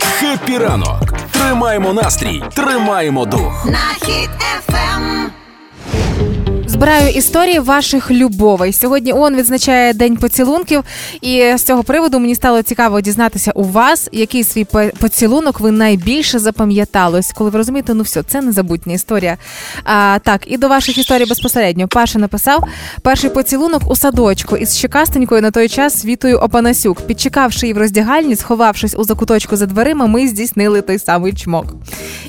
Хеппі 0.00 0.58
ранок. 0.58 1.12
Тримаємо 1.30 1.92
настрій, 1.92 2.42
тримаємо 2.54 3.26
дух. 3.26 3.66
На 3.66 4.06
хід 4.06 4.30
ефем. 4.58 5.30
Збираю 6.78 7.08
історії 7.08 7.58
ваших 7.58 8.10
любовей. 8.10 8.72
Сьогодні 8.72 9.12
ООН 9.12 9.36
відзначає 9.36 9.92
день 9.92 10.16
поцілунків, 10.16 10.84
і 11.20 11.52
з 11.56 11.62
цього 11.62 11.82
приводу 11.82 12.18
мені 12.18 12.34
стало 12.34 12.62
цікаво 12.62 13.00
дізнатися 13.00 13.52
у 13.54 13.64
вас, 13.64 14.08
який 14.12 14.44
свій 14.44 14.66
поцілунок 15.00 15.60
ви 15.60 15.70
найбільше 15.70 16.38
запам'ятали. 16.38 17.18
Ось 17.18 17.32
Коли 17.32 17.50
ви 17.50 17.58
розумієте, 17.58 17.94
ну 17.94 18.02
все, 18.02 18.22
це 18.22 18.40
незабутня 18.40 18.94
історія. 18.94 19.36
А, 19.84 20.18
Так, 20.24 20.40
і 20.46 20.56
до 20.56 20.68
ваших 20.68 20.98
історій 20.98 21.24
безпосередньо. 21.24 21.88
Паша 21.88 22.18
написав 22.18 22.64
перший 23.02 23.30
поцілунок 23.30 23.90
у 23.90 23.96
садочку 23.96 24.56
із 24.56 24.76
щекастенькою 24.76 25.42
на 25.42 25.50
той 25.50 25.68
час 25.68 26.00
Світою 26.00 26.38
Опанасюк. 26.38 27.00
Підчекавши 27.00 27.66
її 27.66 27.74
в 27.74 27.78
роздягальні, 27.78 28.36
сховавшись 28.36 28.94
у 28.98 29.04
закуточку 29.04 29.56
за 29.56 29.66
дверима, 29.66 30.06
ми 30.06 30.28
здійснили 30.28 30.82
той 30.82 30.98
самий 30.98 31.32
чмок. 31.32 31.74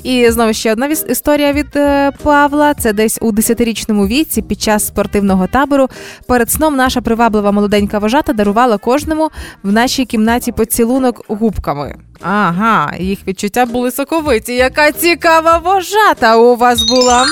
І 0.02 0.30
знову 0.30 0.52
ще 0.52 0.72
одна 0.72 0.86
історія 0.86 1.52
від 1.52 1.76
е, 1.76 2.12
Павла. 2.22 2.74
Це 2.74 2.92
десь 2.92 3.18
у 3.20 3.32
десятирічному 3.32 4.06
віці 4.06 4.39
вулиці 4.40 4.48
під 4.48 4.60
час 4.60 4.86
спортивного 4.86 5.46
табору. 5.46 5.88
Перед 6.26 6.50
сном 6.50 6.76
наша 6.76 7.00
приваблива 7.00 7.52
молоденька 7.52 7.98
вожата 7.98 8.32
дарувала 8.32 8.78
кожному 8.78 9.30
в 9.62 9.72
нашій 9.72 10.04
кімнаті 10.04 10.52
поцілунок 10.52 11.24
губками. 11.28 11.96
Ага, 12.22 12.92
їх 12.98 13.18
відчуття 13.26 13.66
були 13.66 13.90
соковиті. 13.90 14.54
Яка 14.54 14.92
цікава 14.92 15.58
вожата 15.58 16.36
у 16.36 16.56
вас 16.56 16.82
була. 16.82 17.26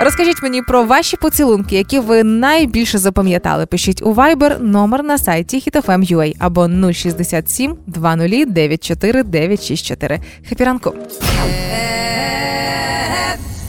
Розкажіть 0.00 0.42
мені 0.42 0.62
про 0.62 0.84
ваші 0.84 1.16
поцілунки, 1.16 1.76
які 1.76 1.98
ви 1.98 2.24
найбільше 2.24 2.98
запам'ятали. 2.98 3.66
Пишіть 3.66 4.02
у 4.02 4.14
Viber 4.14 4.62
номер 4.62 5.02
на 5.02 5.18
сайті 5.18 5.56
hitfm.ua 5.56 6.34
або 6.38 6.92
067 6.92 7.76
20 7.86 8.52
94 8.52 9.22
964. 9.22 10.20
Happy 10.48 10.64
ранку. 10.64 10.94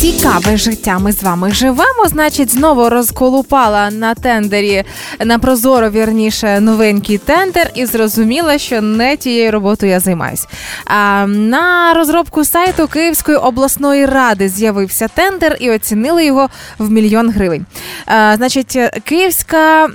Цікаве 0.00 0.56
життя 0.56 0.98
ми 0.98 1.12
з 1.12 1.22
вами 1.22 1.52
живемо. 1.52 2.06
Значить, 2.06 2.52
знову 2.52 2.88
розколупала 2.88 3.90
на 3.90 4.14
тендері 4.14 4.84
на 5.24 5.38
Прозорро 5.38 5.90
вірніше 5.90 6.60
новенький 6.60 7.18
тендер, 7.18 7.70
і 7.74 7.86
зрозуміла, 7.86 8.58
що 8.58 8.80
не 8.80 9.16
тією 9.16 9.50
роботою 9.50 9.92
я 9.92 10.00
займаюсь. 10.00 10.46
А 10.84 11.26
на 11.26 11.94
розробку 11.94 12.44
сайту 12.44 12.88
Київської 12.88 13.36
обласної 13.36 14.06
ради 14.06 14.48
з'явився 14.48 15.08
тендер 15.08 15.56
і 15.60 15.70
оцінили 15.70 16.24
його 16.24 16.48
в 16.78 16.90
мільйон 16.90 17.30
гривень. 17.30 17.66
А, 18.06 18.36
Значить, 18.36 18.78
Київська 19.04 19.88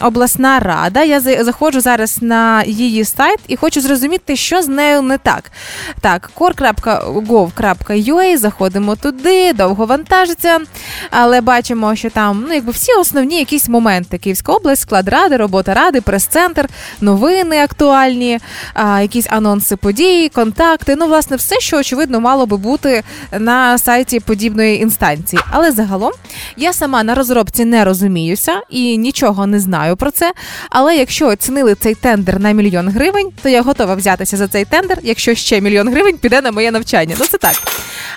обласна 0.00 0.58
рада. 0.58 1.02
Я 1.02 1.20
заходжу 1.20 1.80
зараз 1.80 2.18
на 2.22 2.62
її 2.66 3.04
сайт 3.04 3.38
і 3.48 3.56
хочу 3.56 3.80
зрозуміти, 3.80 4.36
що 4.36 4.62
з 4.62 4.68
нею 4.68 5.02
не 5.02 5.18
так. 5.18 5.52
Так, 6.00 6.30
core.gov.ua, 6.36 8.36
заходимо 8.36 8.96
туди 8.96 9.49
довго 9.52 9.86
вантажиться, 9.86 10.58
але 11.10 11.40
бачимо, 11.40 11.96
що 11.96 12.10
там 12.10 12.44
ну 12.48 12.54
якби 12.54 12.72
всі 12.72 12.92
основні 12.92 13.38
якісь 13.38 13.68
моменти: 13.68 14.18
Київська 14.18 14.52
область, 14.52 14.82
склад 14.82 15.08
ради, 15.08 15.36
робота 15.36 15.74
ради, 15.74 16.00
прес-центр, 16.00 16.68
новини 17.00 17.62
актуальні, 17.62 18.38
а, 18.74 19.00
якісь 19.00 19.26
анонси 19.30 19.76
подій, 19.76 20.30
контакти. 20.34 20.96
Ну, 20.96 21.06
власне, 21.06 21.36
все, 21.36 21.60
що 21.60 21.78
очевидно 21.78 22.20
мало 22.20 22.46
би 22.46 22.56
бути 22.56 23.02
на 23.38 23.78
сайті 23.78 24.20
подібної 24.20 24.82
інстанції. 24.82 25.42
Але 25.50 25.72
загалом 25.72 26.12
я 26.56 26.72
сама 26.72 27.02
на 27.02 27.14
розробці 27.14 27.64
не 27.64 27.84
розуміюся 27.84 28.60
і 28.70 28.98
нічого 28.98 29.46
не 29.46 29.60
знаю 29.60 29.96
про 29.96 30.10
це. 30.10 30.32
Але 30.70 30.96
якщо 30.96 31.26
оцінили 31.26 31.74
цей 31.74 31.94
тендер 31.94 32.40
на 32.40 32.52
мільйон 32.52 32.88
гривень, 32.88 33.30
то 33.42 33.48
я 33.48 33.62
готова 33.62 33.94
взятися 33.94 34.36
за 34.36 34.48
цей 34.48 34.64
тендер, 34.64 34.98
якщо 35.02 35.34
ще 35.34 35.60
мільйон 35.60 35.88
гривень 35.88 36.18
піде 36.18 36.40
на 36.40 36.52
моє 36.52 36.70
навчання. 36.70 37.16
Ну 37.18 37.26
це 37.26 37.38
так. 37.38 37.54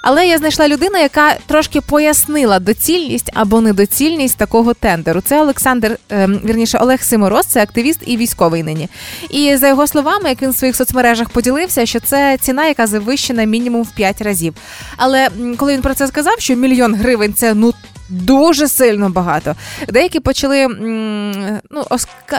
Але 0.02 0.28
я 0.28 0.38
знайшла 0.38 0.68
людину, 0.68 0.98
яка 0.98 1.23
трошки 1.46 1.82
пояснила 1.82 2.60
доцільність 2.60 3.32
або 3.34 3.62
недоцільність 3.62 4.38
такого 4.38 4.74
тендеру. 4.74 5.22
Це 5.22 5.42
Олександр, 5.42 5.98
ем, 6.10 6.42
вірніше 6.46 6.78
Олег 6.78 7.04
Симороз, 7.04 7.46
це 7.46 7.62
активіст 7.62 8.00
і 8.06 8.18
військовий 8.18 8.64
нині. 8.64 8.90
І 9.30 9.58
за 9.58 9.68
його 9.68 9.88
словами, 9.88 10.30
як 10.30 10.42
він 10.42 10.50
в 10.50 10.56
своїх 10.56 10.76
соцмережах 10.76 11.30
поділився, 11.30 11.86
що 11.86 12.00
це 12.00 12.38
ціна, 12.42 12.66
яка 12.66 12.88
завищена 12.88 13.44
мінімум 13.44 13.84
в 13.84 13.92
5 13.92 14.22
разів. 14.22 14.54
Але 14.98 15.30
коли 15.58 15.74
він 15.74 15.82
про 15.82 15.94
це 15.94 16.08
сказав, 16.08 16.40
що 16.40 16.56
мільйон 16.56 16.96
гривень 16.96 17.34
це 17.34 17.54
ну 17.54 17.74
дуже 18.14 18.68
сильно 18.68 19.10
багато. 19.10 19.56
Деякі 19.90 20.20
почали 20.20 20.68
ну, 20.68 21.86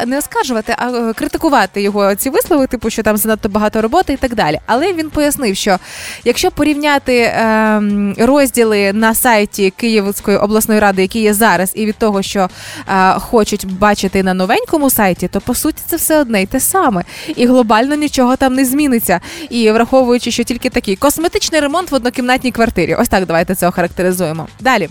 не 0.07 0.19
оскаржувати, 0.19 0.75
а 0.79 0.89
е, 0.91 1.13
критикувати 1.13 1.83
його 1.83 2.15
ці 2.15 2.31
вислови, 2.31 2.67
типу, 2.67 2.91
що 2.91 3.03
там 3.03 3.17
занадто 3.17 3.49
багато 3.49 3.83
роботи 3.83 4.13
і 4.13 4.17
так 4.17 4.35
далі. 4.35 4.61
Але 4.67 4.93
він 4.93 5.11
пояснив, 5.11 5.57
що 5.57 5.79
якщо 6.25 6.51
порівняти 6.51 7.17
е, 7.17 7.83
розділи 8.19 8.93
на 8.93 9.15
сайті 9.15 9.73
Київської 9.77 10.37
обласної 10.37 10.81
ради, 10.81 11.03
які 11.03 11.21
є 11.21 11.35
зараз, 11.35 11.73
і 11.75 11.87
від 11.87 11.97
того, 11.97 12.23
що 12.23 12.49
е, 12.89 13.13
хочуть 13.13 13.67
бачити 13.67 14.23
на 14.23 14.35
новенькому 14.35 14.91
сайті, 14.91 15.29
то 15.29 15.41
по 15.41 15.55
суті 15.55 15.83
це 15.87 15.97
все 15.97 16.21
одне 16.21 16.43
й 16.43 16.47
те 16.47 16.61
саме. 16.61 17.05
І 17.37 17.47
глобально 17.47 17.95
нічого 17.95 18.37
там 18.37 18.55
не 18.55 18.65
зміниться. 18.65 19.21
І 19.51 19.71
враховуючи, 19.71 20.31
що 20.31 20.45
тільки 20.45 20.71
такий 20.71 20.97
косметичний 20.97 21.61
ремонт 21.61 21.91
в 21.91 21.95
однокімнатній 21.95 22.53
квартирі. 22.53 22.95
Ось 22.95 23.09
так 23.09 23.27
давайте 23.27 23.55
це 23.55 23.69
охарактеризуємо. 23.69 24.49
Далі. 24.61 24.89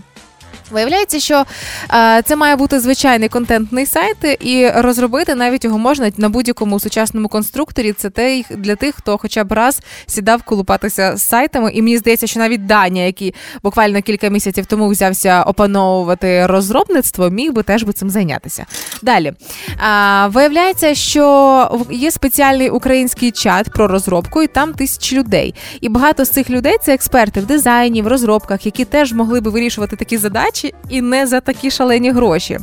Виявляється, 0.73 1.19
що 1.19 1.45
е, 1.93 2.21
це 2.25 2.35
має 2.35 2.55
бути 2.55 2.79
звичайний 2.79 3.29
контентний 3.29 3.85
сайт, 3.85 4.17
і 4.39 4.69
розробити 4.75 5.35
навіть 5.35 5.63
його 5.63 5.77
можна 5.77 6.11
на 6.17 6.29
будь-якому 6.29 6.79
сучасному 6.79 7.27
конструкторі. 7.27 7.93
Це 7.93 8.09
те 8.09 8.43
для 8.49 8.75
тих, 8.75 8.95
хто 8.95 9.17
хоча 9.17 9.43
б 9.43 9.51
раз 9.51 9.79
сідав 10.05 10.43
колупатися 10.43 11.17
з 11.17 11.27
сайтами. 11.27 11.71
І 11.73 11.81
мені 11.81 11.97
здається, 11.97 12.27
що 12.27 12.39
навіть 12.39 12.65
Даня, 12.65 13.01
який 13.01 13.33
буквально 13.63 14.01
кілька 14.01 14.29
місяців 14.29 14.65
тому 14.65 14.87
взявся 14.87 15.43
опановувати 15.43 16.45
розробництво, 16.45 17.29
міг 17.29 17.53
би 17.53 17.63
теж 17.63 17.83
би 17.83 17.93
цим 17.93 18.09
зайнятися. 18.09 18.65
Далі 19.01 19.27
е, 19.27 20.27
виявляється, 20.27 20.95
що 20.95 21.85
є 21.91 22.11
спеціальний 22.11 22.69
український 22.69 23.31
чат 23.31 23.69
про 23.69 23.87
розробку, 23.87 24.43
і 24.43 24.47
там 24.47 24.73
тисячі 24.73 25.17
людей. 25.17 25.55
І 25.81 25.89
багато 25.89 26.25
з 26.25 26.29
цих 26.29 26.49
людей 26.49 26.75
це 26.83 26.93
експерти 26.93 27.39
в 27.39 27.45
дизайні, 27.45 28.01
в 28.01 28.07
розробках, 28.07 28.65
які 28.65 28.85
теж 28.85 29.13
могли 29.13 29.41
би 29.41 29.51
вирішувати 29.51 29.95
такі 29.95 30.17
задачі 30.17 30.62
і 30.89 31.01
не 31.01 31.27
за 31.27 31.39
такі 31.39 31.71
шалені 31.71 32.11
гроші. 32.11 32.59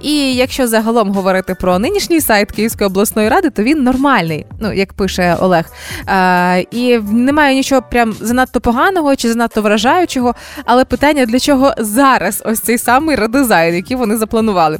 І 0.00 0.34
якщо 0.34 0.68
загалом 0.68 1.12
говорити 1.12 1.54
про 1.54 1.78
нинішній 1.78 2.20
сайт 2.20 2.52
Київської 2.52 2.90
обласної 2.90 3.28
ради, 3.28 3.50
то 3.50 3.62
він 3.62 3.82
нормальний, 3.82 4.46
ну 4.60 4.72
як 4.72 4.92
пише 4.92 5.36
Олег. 5.40 5.64
А, 6.06 6.62
І 6.70 6.98
немає 6.98 7.54
нічого 7.54 7.82
прям 7.90 8.12
занадто 8.20 8.60
поганого 8.60 9.16
чи 9.16 9.28
занадто 9.28 9.62
вражаючого. 9.62 10.34
Але 10.64 10.84
питання 10.84 11.26
для 11.26 11.38
чого 11.38 11.74
зараз 11.78 12.42
ось 12.44 12.60
цей 12.60 12.78
самий 12.78 13.16
редизайн, 13.16 13.74
який 13.74 13.96
вони 13.96 14.16
запланували. 14.16 14.78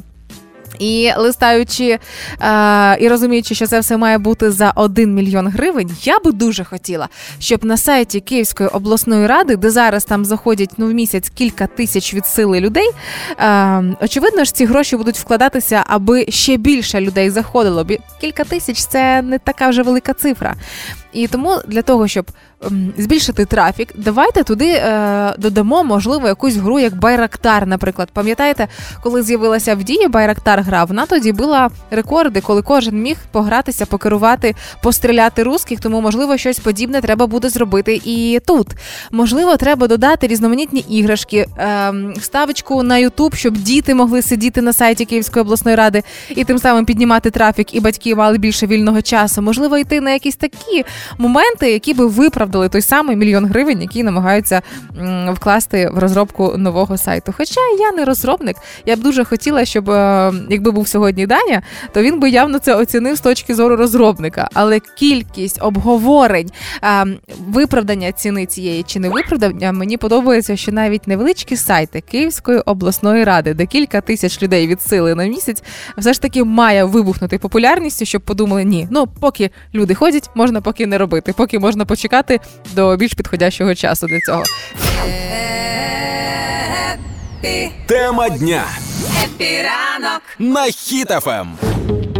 І 0.79 1.11
листаючи 1.17 1.99
е, 2.41 2.97
і 2.99 3.07
розуміючи, 3.07 3.55
що 3.55 3.67
це 3.67 3.79
все 3.79 3.97
має 3.97 4.17
бути 4.17 4.51
за 4.51 4.71
1 4.75 5.13
мільйон 5.13 5.47
гривень, 5.47 5.91
я 6.03 6.19
би 6.19 6.31
дуже 6.31 6.63
хотіла, 6.63 7.09
щоб 7.39 7.65
на 7.65 7.77
сайті 7.77 8.19
Київської 8.19 8.69
обласної 8.69 9.27
ради, 9.27 9.55
де 9.55 9.69
зараз 9.69 10.05
там 10.05 10.25
заходять 10.25 10.69
ну 10.77 10.87
в 10.87 10.93
місяць 10.93 11.29
кілька 11.29 11.67
тисяч 11.67 12.13
від 12.13 12.25
сили 12.25 12.59
людей, 12.59 12.89
е, 13.39 13.83
очевидно 14.01 14.43
ж 14.43 14.53
ці 14.53 14.65
гроші 14.65 14.97
будуть 14.97 15.17
вкладатися, 15.17 15.83
аби 15.87 16.25
ще 16.29 16.57
більше 16.57 17.01
людей 17.01 17.29
заходило. 17.29 17.83
Бі 17.83 17.99
Кілька 18.21 18.43
тисяч 18.43 18.85
це 18.85 19.21
не 19.21 19.39
така 19.39 19.69
вже 19.69 19.83
велика 19.83 20.13
цифра. 20.13 20.55
І 21.15 21.27
тому 21.27 21.57
для 21.67 21.81
того, 21.81 22.07
щоб 22.07 22.25
ем, 22.65 22.93
збільшити 22.97 23.45
трафік, 23.45 23.89
давайте 23.95 24.43
туди 24.43 24.67
е, 24.69 25.33
додамо, 25.37 25.83
можливо, 25.83 26.27
якусь 26.27 26.55
гру, 26.55 26.79
як 26.79 26.95
Байрактар, 26.95 27.67
наприклад. 27.67 28.09
Пам'ятаєте, 28.13 28.67
коли 29.03 29.23
з'явилася 29.23 29.75
в 29.75 29.83
дії 29.83 30.07
Байрактар 30.07 30.61
гра, 30.61 30.83
вона 30.83 31.05
тоді 31.05 31.31
була 31.31 31.69
рекорди, 31.91 32.41
коли 32.41 32.61
кожен 32.61 33.01
міг 33.01 33.17
погратися, 33.31 33.85
покерувати, 33.85 34.55
постріляти 34.83 35.43
русських, 35.43 35.79
тому 35.79 36.01
можливо 36.01 36.37
щось 36.37 36.59
подібне 36.59 37.01
треба 37.01 37.27
буде 37.27 37.49
зробити 37.49 38.01
і 38.05 38.39
тут. 38.47 38.67
Можливо, 39.11 39.57
треба 39.57 39.87
додати 39.87 40.27
різноманітні 40.27 40.85
іграшки, 40.89 41.45
е, 41.57 41.93
вставочку 42.17 42.83
на 42.83 42.97
Ютуб, 42.97 43.35
щоб 43.35 43.53
діти 43.53 43.95
могли 43.95 44.21
сидіти 44.21 44.61
на 44.61 44.73
сайті 44.73 45.05
Київської 45.05 45.41
обласної 45.41 45.77
ради 45.77 46.03
і 46.29 46.43
тим 46.43 46.59
самим 46.59 46.85
піднімати 46.85 47.31
трафік, 47.31 47.73
і 47.75 47.79
батьки 47.79 48.15
мали 48.15 48.37
більше 48.37 48.67
вільного 48.67 49.01
часу. 49.01 49.41
Можливо, 49.41 49.77
йти 49.77 50.01
на 50.01 50.11
якісь 50.11 50.35
такі 50.35 50.85
моменти, 51.17 51.71
які 51.71 51.93
би 51.93 52.05
виправдали 52.05 52.69
той 52.69 52.81
самий 52.81 53.15
мільйон 53.15 53.45
гривень, 53.45 53.81
який 53.81 54.03
намагаються 54.03 54.61
вкласти 55.33 55.89
в 55.93 55.99
розробку 55.99 56.53
нового 56.57 56.97
сайту. 56.97 57.33
Хоча 57.37 57.61
я 57.79 57.91
не 57.91 58.05
розробник, 58.05 58.55
я 58.85 58.95
б 58.95 58.99
дуже 58.99 59.23
хотіла, 59.23 59.65
щоб 59.65 59.89
е, 59.89 60.33
якби 60.49 60.71
був 60.71 60.87
сьогодні 60.87 61.27
Даня, 61.27 61.61
то 61.93 62.01
він 62.01 62.19
би 62.19 62.29
явно 62.29 62.59
це 62.59 62.75
оцінив 62.75 63.15
з 63.15 63.21
точки 63.21 63.55
зору 63.55 63.75
розробника. 63.75 64.49
Але 64.53 64.79
кількість 64.79 65.57
обговорень, 65.61 66.51
е, 66.83 67.05
виправдання 67.47 68.11
ціни 68.11 68.45
цієї 68.45 68.83
чи 68.83 68.99
не 68.99 69.09
виправдання, 69.09 69.71
мені 69.71 69.97
подобається, 69.97 70.55
що 70.55 70.71
навіть 70.71 71.07
невеличкі 71.07 71.57
сайти 71.57 72.01
Київської 72.01 72.59
обласної 72.59 73.23
ради, 73.23 73.53
де 73.53 73.65
кілька 73.65 74.01
тисяч 74.01 74.43
людей 74.43 74.67
від 74.67 74.81
сили 74.81 75.15
на 75.15 75.25
місяць, 75.25 75.63
все 75.97 76.13
ж 76.13 76.21
таки 76.21 76.43
має 76.43 76.83
вибухнути 76.83 77.37
популярністю, 77.37 78.05
щоб 78.05 78.21
подумали, 78.21 78.63
ні, 78.63 78.87
ну 78.91 79.07
поки 79.19 79.49
люди 79.73 79.93
ходять, 79.93 80.29
можна 80.35 80.61
поки 80.61 80.87
не 80.87 80.94
робити, 80.97 81.33
поки 81.37 81.59
можна 81.59 81.85
почекати 81.85 82.39
до 82.73 82.97
більш 82.97 83.13
підходящого 83.13 83.75
часу 83.75 84.07
для 84.07 84.19
цього. 84.19 84.43
Тема 87.85 88.29
дня 88.29 88.63
Хеппі 89.23 89.77
ранок 89.77 90.21
на 90.39 90.65
Хіт 90.65 90.71
FM. 90.71 91.57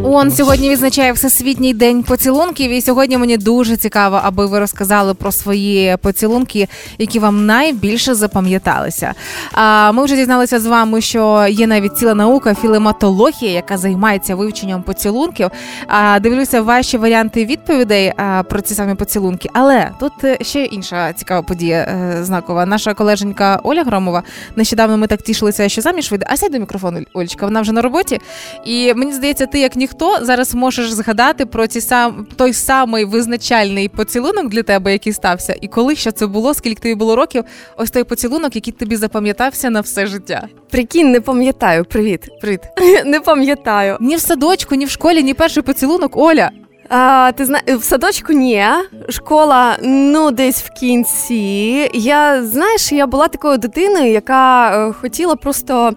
ООН 0.05 0.31
сьогодні 0.31 0.69
відзначає 0.69 1.11
всесвітній 1.11 1.73
день 1.73 2.03
поцілунків. 2.03 2.71
І 2.71 2.81
сьогодні 2.81 3.17
мені 3.17 3.37
дуже 3.37 3.77
цікаво, 3.77 4.19
аби 4.23 4.45
ви 4.45 4.59
розказали 4.59 5.13
про 5.13 5.31
свої 5.31 5.97
поцілунки, 6.01 6.67
які 6.97 7.19
вам 7.19 7.45
найбільше 7.45 8.15
запам'яталися. 8.15 9.13
А 9.51 9.91
ми 9.91 10.03
вже 10.05 10.15
дізналися 10.15 10.59
з 10.59 10.65
вами, 10.65 11.01
що 11.01 11.47
є 11.49 11.67
навіть 11.67 11.97
ціла 11.97 12.13
наука 12.13 12.55
філематологія, 12.55 13.51
яка 13.51 13.77
займається 13.77 14.35
вивченням 14.35 14.83
поцілунків. 14.83 15.49
А 15.87 16.19
дивлюся 16.19 16.61
ваші 16.61 16.97
варіанти 16.97 17.45
відповідей 17.45 18.13
про 18.49 18.61
ці 18.61 18.73
самі 18.73 18.95
поцілунки. 18.95 19.49
Але 19.53 19.91
тут 19.99 20.13
е, 20.23 20.37
ще 20.41 20.63
інша 20.63 21.13
цікава 21.13 21.41
подія 21.41 21.77
е, 21.77 22.23
знакова. 22.23 22.65
Наша 22.65 22.93
колеженька 22.93 23.59
Оля 23.63 23.83
Громова. 23.83 24.23
Нещодавно 24.55 24.97
ми 24.97 25.07
так 25.07 25.21
тішилися, 25.21 25.69
що 25.69 25.81
заміж 25.81 26.11
вийде. 26.11 26.25
А 26.29 26.37
сядь 26.37 26.51
до 26.51 26.59
мікрофону, 26.59 26.99
Олечка, 27.13 27.45
вона 27.45 27.61
вже 27.61 27.71
на 27.71 27.81
роботі. 27.81 28.19
І 28.65 28.93
мені 28.93 29.13
здається, 29.13 29.45
ти 29.45 29.59
як 29.59 29.75
ніхто 29.75 29.94
зараз 30.21 30.55
можеш 30.55 30.91
згадати 30.91 31.45
про 31.45 31.67
ці 31.67 31.81
сам 31.81 32.27
той 32.35 32.53
самий 32.53 33.05
визначальний 33.05 33.89
поцілунок 33.89 34.49
для 34.49 34.63
тебе, 34.63 34.91
який 34.91 35.13
стався, 35.13 35.55
і 35.61 35.67
коли 35.67 35.95
що 35.95 36.11
це 36.11 36.27
було, 36.27 36.53
скільки 36.53 36.81
тобі 36.81 36.95
було 36.95 37.15
років, 37.15 37.43
ось 37.77 37.91
той 37.91 38.03
поцілунок, 38.03 38.55
який 38.55 38.73
тобі 38.73 38.95
запам'ятався 38.95 39.69
на 39.69 39.81
все 39.81 40.05
життя. 40.05 40.47
Прикинь, 40.69 41.11
не 41.11 41.21
пам'ятаю. 41.21 41.85
Привіт. 41.85 42.29
Привіт. 42.41 42.61
Не 43.05 43.19
пам'ятаю. 43.19 43.97
Ні 44.01 44.15
в 44.15 44.19
садочку, 44.19 44.75
ні 44.75 44.85
в 44.85 44.89
школі, 44.89 45.23
ні 45.23 45.33
перший 45.33 45.63
поцілунок. 45.63 46.17
Оля. 46.17 46.51
А, 46.89 47.31
ти 47.31 47.45
зна... 47.45 47.61
в 47.67 47.83
садочку 47.83 48.33
ні. 48.33 48.63
Школа, 49.09 49.77
ну, 49.83 50.31
десь 50.31 50.63
в 50.63 50.69
кінці. 50.79 51.89
Я 51.93 52.43
знаєш, 52.43 52.91
я 52.91 53.07
була 53.07 53.27
такою 53.27 53.57
дитиною, 53.57 54.11
яка 54.11 54.71
е, 54.87 54.93
хотіла 54.93 55.35
просто 55.35 55.93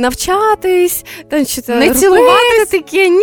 навчатись, 0.00 1.04
там 1.28 1.46
чи 1.46 1.62
Не 1.68 1.74
робити 1.74 1.94
цілуватись? 1.94 2.68
таке. 2.70 3.08
Ні. 3.08 3.20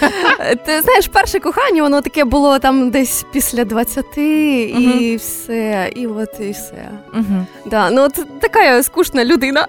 Ти 0.66 0.80
знаєш, 0.82 1.08
перше 1.12 1.40
кохання, 1.40 1.82
воно 1.82 2.00
таке 2.00 2.24
було 2.24 2.58
там 2.58 2.90
десь 2.90 3.24
після 3.32 3.64
20 3.64 4.18
і 4.18 5.16
все. 5.20 5.90
І 5.96 6.06
от 6.06 6.28
і 6.40 6.50
все. 6.50 6.90
Угу. 7.14 7.46
Да, 7.66 7.90
ну 7.90 8.02
от 8.02 8.40
така 8.40 8.64
я 8.64 8.82
скучна 8.82 9.24
людина. 9.24 9.66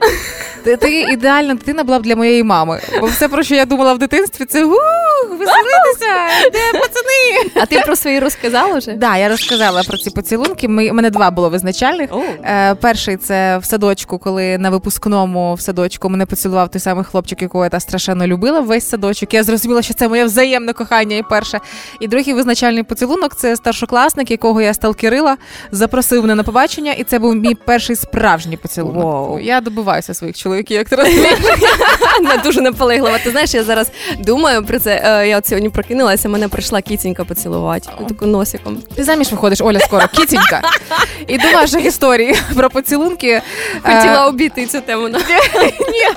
Ти, 0.63 0.77
ти 0.77 0.99
ідеальна 1.11 1.53
дитина 1.53 1.83
була 1.83 1.99
б 1.99 2.01
для 2.01 2.15
моєї 2.15 2.43
мами. 2.43 2.81
Бо 3.01 3.05
все, 3.07 3.27
про 3.27 3.43
що 3.43 3.55
я 3.55 3.65
думала 3.65 3.93
в 3.93 3.97
дитинстві, 3.97 4.45
це 4.45 4.65
ух, 4.65 4.79
веселитися, 5.37 6.49
де 6.53 6.79
пацани. 6.79 7.51
А 7.55 7.65
ти 7.65 7.79
про 7.85 7.95
свої 7.95 8.19
розказала 8.19 8.77
вже? 8.77 8.91
Да, 8.93 9.17
я 9.17 9.29
розказала 9.29 9.83
про 9.83 9.97
ці 9.97 10.09
поцілунки. 10.09 10.67
Ми, 10.67 10.89
у 10.89 10.93
мене 10.93 11.09
два 11.09 11.31
було 11.31 11.49
визначальних. 11.49 12.09
Е, 12.43 12.75
перший 12.75 13.17
це 13.17 13.57
в 13.57 13.65
садочку, 13.65 14.17
коли 14.19 14.57
на 14.57 14.69
випускному 14.69 15.53
в 15.53 15.61
садочку 15.61 16.09
мене 16.09 16.25
поцілував 16.25 16.69
той 16.71 16.79
самий 16.79 17.03
хлопчик, 17.03 17.41
якого 17.41 17.63
я 17.63 17.69
та 17.69 17.79
страшенно 17.79 18.27
любила 18.27 18.59
весь 18.59 18.89
садочок. 18.89 19.33
Я 19.33 19.43
зрозуміла, 19.43 19.81
що 19.81 19.93
це 19.93 20.07
моє 20.07 20.25
взаємне 20.25 20.73
кохання 20.73 21.17
і 21.17 21.23
перше. 21.23 21.59
І 21.99 22.07
другий 22.07 22.33
визначальний 22.33 22.83
поцілунок 22.83 23.35
це 23.35 23.55
старшокласник, 23.55 24.31
якого 24.31 24.61
я 24.61 24.73
сталкерила, 24.73 25.37
запросив 25.71 26.21
мене 26.21 26.35
на 26.35 26.43
побачення, 26.43 26.91
і 26.91 27.03
це 27.03 27.19
був 27.19 27.35
мій 27.35 27.55
перший 27.55 27.95
справжній 27.95 28.57
поцілунок. 28.57 29.03
Я 29.41 29.61
добиваюся 29.61 30.13
своїх 30.13 30.37
чоловіків, 30.37 30.77
як 30.77 30.89
ти 30.89 30.95
розумієш. 30.95 31.39
Дуже 32.43 32.61
наполеглива. 32.61 33.17
Ти 33.23 33.31
знаєш, 33.31 33.53
я 33.53 33.63
зараз 33.63 33.91
думаю 34.19 34.65
про 34.65 34.79
це. 34.79 35.24
Е, 35.25 35.29
Я 35.29 35.37
от 35.37 35.47
сьогодні 35.47 35.69
прокинулася, 35.69 36.29
мене 36.29 36.47
прийшла 36.47 36.81
кітінька 36.81 37.23
поцілувати. 37.25 37.89
Таку 38.07 38.25
носиком. 38.25 38.77
Ти 38.95 39.03
заміж 39.03 39.31
виходиш, 39.31 39.61
Оля, 39.61 39.79
скоро, 39.79 40.07
кітінька. 40.07 40.61
І 41.27 41.37
до 41.37 41.51
ваших 41.51 41.85
історій 41.85 42.35
про 42.55 42.69
поцілунки. 42.69 43.29
Е, 43.29 43.41
Хотіла 43.81 44.27
обійти 44.27 44.65
цю 44.65 44.81
тему. 44.81 45.07
Ні. 45.09 46.07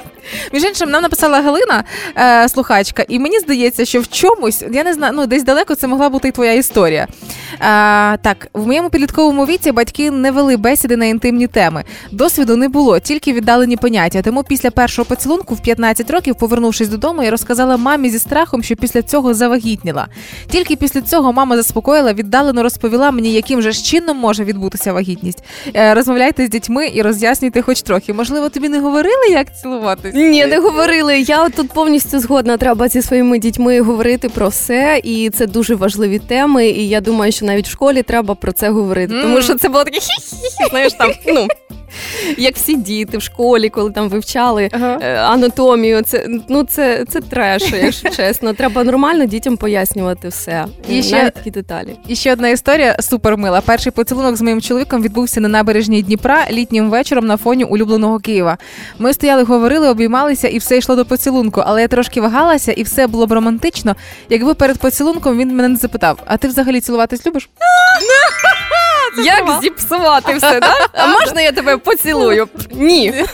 Між 0.53 0.65
іншим, 0.65 0.91
нам 0.91 1.03
написала 1.03 1.41
Галина, 1.41 1.85
е, 2.17 2.49
слухачка, 2.49 3.05
і 3.09 3.19
мені 3.19 3.39
здається, 3.39 3.85
що 3.85 4.01
в 4.01 4.09
чомусь, 4.09 4.65
я 4.73 4.85
не 4.85 4.95
знаю, 4.95 5.13
ну 5.17 5.27
десь 5.27 5.43
далеко 5.43 5.75
це 5.75 5.87
могла 5.87 6.09
бути 6.09 6.29
і 6.29 6.31
твоя 6.31 6.53
історія. 6.53 7.07
Е, 7.53 8.17
так, 8.17 8.49
в 8.55 8.67
моєму 8.67 8.91
підлітковому 8.91 9.47
віці 9.47 9.73
батьки 9.73 10.11
не 10.11 10.31
вели 10.31 10.57
бесіди 10.57 10.97
на 10.97 11.05
інтимні 11.05 11.47
теми. 11.47 11.85
Досвіду 12.13 12.57
не 12.57 12.69
було, 12.69 13.01
тільки 13.01 13.33
віддалені 13.33 13.77
поняття. 13.77 14.23
Тому 14.23 14.43
після 14.43 14.71
першого 14.71 15.07
поцілунку 15.07 15.55
в 15.55 15.63
15 15.63 16.11
років, 16.11 16.35
повернувшись 16.35 16.89
додому, 16.89 17.23
я 17.23 17.31
розказала 17.31 17.77
мамі 17.77 18.11
зі 18.11 18.19
страхом, 18.19 18.63
що 18.63 18.77
після 18.77 19.03
цього 19.03 19.35
завагітніла. 19.35 20.07
Тільки 20.51 20.77
після 20.77 21.01
цього 21.01 21.33
мама 21.33 21.57
заспокоїла, 21.57 22.13
віддалено 22.13 22.63
розповіла 22.63 23.11
мені, 23.11 23.33
яким 23.33 23.63
же 23.63 23.73
чином 23.73 24.17
може 24.17 24.45
відбутися 24.45 24.93
вагітність. 24.93 25.45
Е, 25.77 25.95
розмовляйте 25.95 26.47
з 26.47 26.51
дітьми 26.51 26.91
і 26.95 27.03
роз'яснюйте 27.03 27.63
хоч 27.63 27.83
трохи. 27.83 28.13
Можливо, 28.13 28.49
тобі 28.49 28.69
не 28.69 28.81
говорили, 28.81 29.29
як 29.31 29.57
цілуватись? 29.61 30.15
Ні, 30.19 30.47
не 30.47 30.59
говорили. 30.59 31.21
Я 31.21 31.49
тут 31.49 31.71
повністю 31.73 32.21
згодна. 32.21 32.57
Треба 32.57 32.89
зі 32.89 33.03
своїми 33.03 33.39
дітьми 33.39 33.81
говорити 33.81 34.29
про 34.29 34.49
все, 34.49 35.01
і 35.05 35.31
це 35.31 35.47
дуже 35.47 35.75
важливі 35.75 36.19
теми. 36.19 36.67
І 36.69 36.89
я 36.89 37.01
думаю, 37.01 37.33
що 37.33 37.47
навіть 37.47 37.67
в 37.69 37.71
школі 37.71 38.03
треба 38.03 38.35
про 38.35 38.53
це 38.53 38.71
говорити, 38.71 39.15
тому 39.23 39.43
що 39.43 39.55
це 39.55 39.69
було 39.69 39.85
таке 39.85 39.99
знаєш 40.71 40.93
там. 40.93 41.13
Ну 41.27 41.47
як 42.39 42.55
всі 42.57 42.77
діти 42.77 43.19
в 43.19 43.23
школі, 43.23 43.69
коли 43.69 43.91
там 43.91 44.09
вивчали 44.09 44.69
Ага. 44.73 44.99
е, 45.03 45.15
анатомію. 45.17 46.03
Це 46.03 46.27
ну 46.49 46.63
це, 46.65 47.05
це 47.09 47.21
треш, 47.21 47.73
якщо 47.83 48.11
чесно. 48.17 48.53
Треба 48.53 48.85
нормально 48.85 49.25
дітям 49.27 49.57
пояснювати 49.57 50.29
все. 50.29 50.65
І 50.89 51.03
ще- 51.03 51.17
навіть 51.17 51.35
такі 51.35 51.51
деталі. 51.51 51.97
І 52.09 52.17
ще 52.17 52.33
одна 52.33 52.49
історія 52.49 52.97
супермила. 53.01 53.61
Перший 53.61 53.93
поцілунок 53.93 54.37
з 54.37 54.43
моїм 54.43 54.61
чоловіком 54.61 55.03
відбувся 55.03 55.41
на 55.41 55.49
набережній 55.49 56.03
Дніпра 56.03 56.47
літнім 56.51 56.91
вечором 56.91 57.27
на 57.27 57.37
фоні 57.37 57.65
улюбленого 57.65 58.19
Києва. 58.19 58.59
Ми 58.99 59.13
стояли, 59.15 59.43
говорили, 59.43 59.89
обіймалися, 59.89 60.49
і 60.49 60.59
все 60.59 60.79
йшло 60.79 60.97
до 60.97 61.05
поцілунку. 61.05 61.63
Але 61.67 61.81
я 61.83 61.89
трошки 61.89 62.21
вагалася, 62.21 62.73
і 62.73 62.83
все 62.83 63.07
було 63.07 63.27
б 63.27 63.33
романтично. 63.33 63.97
Якби 64.31 64.55
перед 64.55 64.79
поцілунком 64.79 65.39
він 65.39 65.49
мене 65.57 65.69
не 65.69 65.77
запитав: 65.77 66.19
А 66.27 66.37
ти 66.37 66.49
взагалі 66.49 66.81
цілуватись 66.81 67.27
любиш? 67.27 67.49
Як 69.25 69.63
зіпсувати 69.63 70.35
все, 70.37 70.61
да? 70.61 70.75
А 70.93 71.07
можна 71.07 71.41
я 71.41 71.53
тебе 71.53 71.77
поцілую? 71.77 72.49
Ні. 72.71 73.25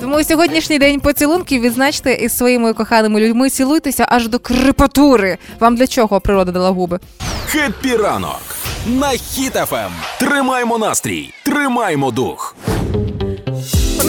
Тому 0.00 0.24
сьогоднішній 0.24 0.78
день 0.78 1.00
поцілунків 1.00 1.60
відзначте 1.62 2.12
із 2.12 2.36
своїми 2.36 2.72
коханими 2.72 3.20
людьми. 3.20 3.50
Цілуйтеся 3.50 4.06
аж 4.08 4.28
до 4.28 4.38
крипатури. 4.38 5.38
Вам 5.60 5.76
для 5.76 5.86
чого 5.86 6.20
природа 6.20 6.52
дала 6.52 6.70
губи? 6.70 7.00
Хеппі 7.46 7.96
ранок 7.96 8.40
на 8.86 9.08
Хіт 9.08 9.55
FM. 9.55 9.90
Тримаймо 10.20 10.78
настрій, 10.78 11.32
тримаймо 11.44 12.10
дух. 12.10 12.56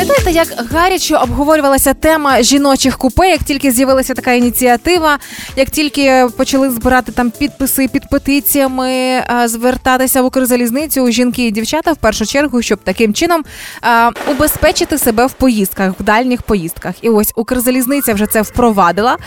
Пам'ятаєте, 0.01 0.31
як 0.31 0.67
гаряче 0.71 1.15
обговорювалася 1.15 1.93
тема 1.93 2.41
жіночих 2.41 2.97
купе, 2.97 3.29
як 3.29 3.43
тільки 3.43 3.71
з'явилася 3.71 4.13
така 4.13 4.31
ініціатива, 4.33 5.19
як 5.55 5.69
тільки 5.69 6.27
почали 6.37 6.69
збирати 6.69 7.11
там 7.11 7.31
підписи 7.31 7.87
під 7.87 8.09
петиціями, 8.09 9.23
звертатися 9.45 10.21
в 10.21 10.25
Укрзалізницю 10.25 11.11
жінки 11.11 11.47
і 11.47 11.51
дівчата 11.51 11.91
в 11.91 11.97
першу 11.97 12.25
чергу, 12.25 12.61
щоб 12.61 12.79
таким 12.83 13.13
чином 13.13 13.43
а, 13.81 14.09
убезпечити 14.31 14.97
себе 14.97 15.25
в 15.25 15.33
поїздках, 15.33 15.93
в 15.99 16.03
дальніх 16.03 16.41
поїздках. 16.41 16.95
І 17.01 17.09
ось 17.09 17.33
Укрзалізниця 17.35 18.13
вже 18.13 18.27
це 18.27 18.41
впровадила. 18.41 19.17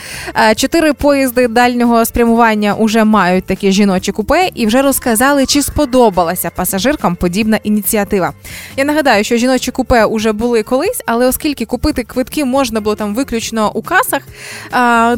Чотири 0.56 0.92
поїзди 0.92 1.48
дальнього 1.48 2.04
спрямування 2.04 2.76
вже 2.80 3.04
мають 3.04 3.44
такі 3.44 3.72
жіночі 3.72 4.12
купе 4.12 4.50
і 4.54 4.66
вже 4.66 4.82
розказали, 4.82 5.46
чи 5.46 5.62
сподобалася 5.62 6.50
пасажиркам 6.50 7.16
подібна 7.16 7.58
ініціатива. 7.62 8.32
Я 8.76 8.84
нагадаю, 8.84 9.24
що 9.24 9.36
жіночі 9.36 9.70
купе 9.70 10.06
вже 10.06 10.32
були 10.32 10.63
колись, 10.64 11.02
але 11.06 11.26
оскільки 11.26 11.64
купити 11.64 12.04
квитки 12.04 12.44
можна 12.44 12.80
було 12.80 12.96
там 12.96 13.14
виключно 13.14 13.72
у 13.74 13.82
касах, 13.82 14.22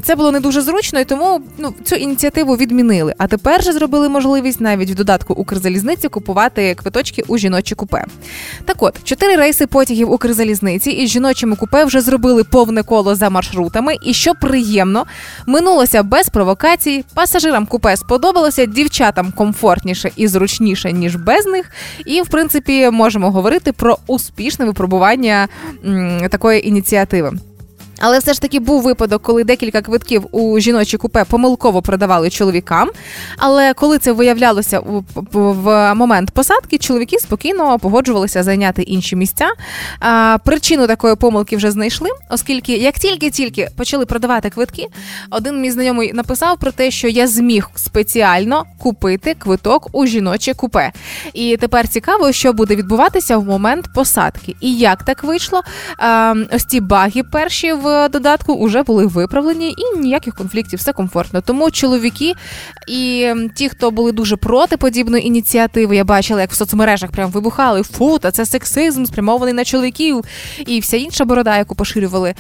це 0.03 0.15
було 0.17 0.33
не 0.33 0.41
дуже 0.41 0.63
зручно, 0.63 1.01
і 1.01 1.05
тому 1.05 1.41
ну, 1.59 1.75
цю 1.85 1.97
ініціативу 1.97 2.57
відмінили. 2.57 3.15
А 3.19 3.27
тепер 3.27 3.63
же 3.63 3.73
зробили 3.73 4.09
можливість 4.09 4.61
навіть 4.61 4.91
в 4.91 4.95
додатку 4.95 5.35
Укрзалізниці 5.35 6.09
купувати 6.09 6.75
квиточки 6.75 7.23
у 7.29 7.39
жіночі 7.39 7.75
купе. 7.75 8.05
Так 8.65 8.83
от, 8.83 9.05
чотири 9.05 9.37
рейси 9.37 9.67
потягів 9.67 10.13
Укрзалізниці 10.13 10.91
із 10.91 11.11
жіночими 11.11 11.57
купе 11.57 11.85
вже 11.85 12.01
зробили 12.01 12.45
повне 12.45 12.83
коло 12.83 13.15
за 13.15 13.31
маршрутами. 13.31 13.97
І 14.03 14.15
що 14.15 14.35
приємно, 14.35 15.07
минулося 15.47 16.03
без 16.03 16.29
провокацій. 16.29 17.05
Пасажирам 17.15 17.67
купе 17.67 17.97
сподобалося, 17.97 18.67
дівчатам 18.67 19.33
комфортніше 19.33 20.11
і 20.17 20.29
зручніше 20.29 20.93
ніж 20.93 21.17
без 21.17 21.47
них. 21.47 21.71
І 22.07 22.23
в 22.23 22.29
принципі 22.29 22.91
можемо 22.91 23.31
говорити 23.31 23.73
про 23.73 23.99
успішне 24.07 24.65
випробування 24.65 25.36
м, 25.85 26.29
такої 26.31 26.69
ініціативи. 26.69 27.33
Але 28.01 28.19
все 28.19 28.33
ж 28.33 28.41
таки 28.41 28.61
був 28.61 28.83
випадок, 28.83 29.23
коли 29.23 29.45
декілька 29.45 29.83
квитків 29.83 30.27
у 30.33 30.59
жіночі 30.61 30.97
купе 30.97 31.25
помилково 31.25 31.83
продавали 31.83 32.31
чоловікам. 32.31 32.91
Але 33.39 33.75
коли 33.75 33.99
це 33.99 34.13
виявлялося 34.13 34.81
в- 35.33 35.95
момент 35.95 36.31
посадки, 36.31 36.79
чоловіки 36.79 37.19
спокійно 37.19 37.79
погоджувалися 37.79 38.43
зайняти 38.43 38.83
інші 38.83 39.17
місця. 39.17 39.49
Причину 40.45 40.87
такої 40.87 41.17
помилки 41.17 41.57
вже 41.57 41.71
знайшли, 41.71 42.09
оскільки 42.31 42.73
як 42.77 42.99
тільки-тільки 42.99 43.69
почали 43.77 44.07
продавати 44.07 44.51
квитки, 44.51 44.87
один 45.31 45.61
мій 45.61 45.71
знайомий 45.71 46.13
написав 46.13 46.59
про 46.59 46.71
те, 46.73 46.91
що 46.91 47.09
я 47.09 47.27
зміг 47.27 47.71
спеціально 47.75 48.65
купити 48.79 49.35
квиток 49.35 49.89
у 49.93 50.07
жіноче 50.07 50.55
купе. 50.55 50.93
І 51.33 51.57
тепер 51.57 51.89
цікаво, 51.89 52.33
що 52.33 52.53
буде 52.53 52.77
відбуватися 52.77 53.37
в 53.39 53.45
момент 53.45 53.87
посадки. 53.95 54.55
І 54.61 54.77
як 54.77 55.03
так 55.03 55.25
вийшло? 55.25 55.63
Ось 56.53 56.65
ці 56.65 56.81
баги 56.81 57.23
перші 57.23 57.73
в 57.73 57.86
додатку 58.13 58.65
вже 58.65 58.83
були 58.83 59.07
виправлені, 59.07 59.71
і 59.71 59.99
ніяких 59.99 60.35
конфліктів, 60.35 60.79
все 60.79 60.93
комфортно. 60.93 61.41
Тому 61.41 61.71
чоловіки 61.71 62.33
і 62.89 63.33
ті, 63.55 63.69
хто 63.69 63.91
були 63.91 64.13
дуже 64.13 64.37
проти 64.37 64.77
подібної 64.77 65.27
ініціативи, 65.27 65.97
я 65.97 66.05
бачила, 66.05 66.41
як 66.41 66.51
в 66.51 66.55
соцмережах 66.55 67.11
прям 67.11 67.31
вибухали 67.31 67.83
фу, 67.83 68.19
та 68.19 68.31
це 68.31 68.47
сексизм 68.47 69.05
спрямований 69.05 69.55
на 69.55 69.65
чоловіків 69.65 70.25
і 70.67 70.81
вся 70.81 70.97
інша 70.97 71.25
борода, 71.25 71.59
яку 71.59 71.75
поширювали. 71.75 72.35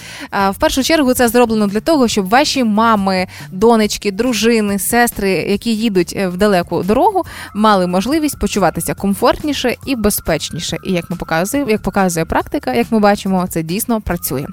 В 0.50 0.54
першу 0.58 0.82
чергу 0.82 1.14
це 1.14 1.28
зроблено 1.28 1.66
для 1.66 1.80
того, 1.80 2.08
щоб 2.08 2.28
ваші 2.28 2.64
мами, 2.64 3.26
донечки, 3.52 4.12
дружини, 4.12 4.78
сестри, 4.78 5.30
які 5.30 5.76
їдуть 5.76 6.14
е, 6.16 6.28
в 6.28 6.36
далеку 6.36 6.82
дорогу, 6.82 7.24
мали 7.54 7.86
можливість 7.86 8.38
почуватися 8.38 8.94
комфортніше 8.94 9.76
і 9.86 9.96
безпечніше. 9.96 10.76
І 10.84 10.92
як 10.92 11.10
ми 11.10 11.16
показує, 11.16 11.64
як 11.68 11.82
показує 11.82 12.26
практика, 12.26 12.74
як 12.74 12.92
ми 12.92 12.98
бачимо, 12.98 13.46
це 13.50 13.62
дійсно 13.62 14.00
працює. 14.00 14.46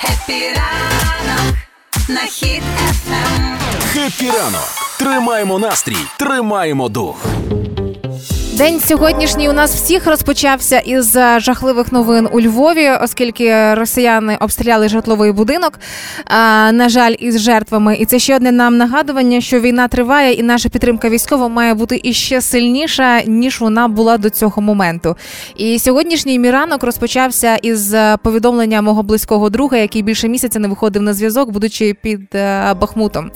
Хеппі 0.00 0.42
ранок 0.48 1.56
на 2.08 2.26
ранок. 4.30 4.68
Тримаємо 4.98 5.58
настрій, 5.58 5.96
тримаємо 6.18 6.88
дух. 6.88 7.16
День 8.58 8.80
сьогоднішній 8.80 9.48
у 9.48 9.52
нас 9.52 9.74
всіх 9.74 10.06
розпочався 10.06 10.78
із 10.78 11.16
е, 11.16 11.40
жахливих 11.40 11.92
новин 11.92 12.28
у 12.32 12.40
Львові, 12.40 12.90
оскільки 13.02 13.74
росіяни 13.74 14.36
обстріляли 14.40 14.88
житловий 14.88 15.32
будинок. 15.32 15.72
А, 16.24 16.72
на 16.72 16.88
жаль, 16.88 17.14
із 17.18 17.40
жертвами. 17.40 17.96
І 17.96 18.06
це 18.06 18.18
ще 18.18 18.36
одне 18.36 18.52
нам 18.52 18.76
нагадування, 18.76 19.40
що 19.40 19.60
війна 19.60 19.88
триває, 19.88 20.32
і 20.32 20.42
наша 20.42 20.68
підтримка 20.68 21.08
військова 21.08 21.48
має 21.48 21.74
бути 21.74 22.00
іще 22.02 22.40
сильніша 22.40 23.22
ніж 23.22 23.60
вона 23.60 23.88
була 23.88 24.18
до 24.18 24.30
цього 24.30 24.62
моменту. 24.62 25.16
І 25.56 25.78
сьогоднішній 25.78 26.38
мій 26.38 26.50
ранок 26.50 26.82
розпочався 26.84 27.56
із 27.56 27.94
е, 27.94 28.16
повідомлення 28.22 28.82
мого 28.82 29.02
близького 29.02 29.50
друга, 29.50 29.76
який 29.76 30.02
більше 30.02 30.28
місяця 30.28 30.58
не 30.58 30.68
виходив 30.68 31.02
на 31.02 31.14
зв'язок, 31.14 31.50
будучи 31.50 31.94
під 32.02 32.34
е, 32.34 32.74
Бахмутом. 32.74 33.30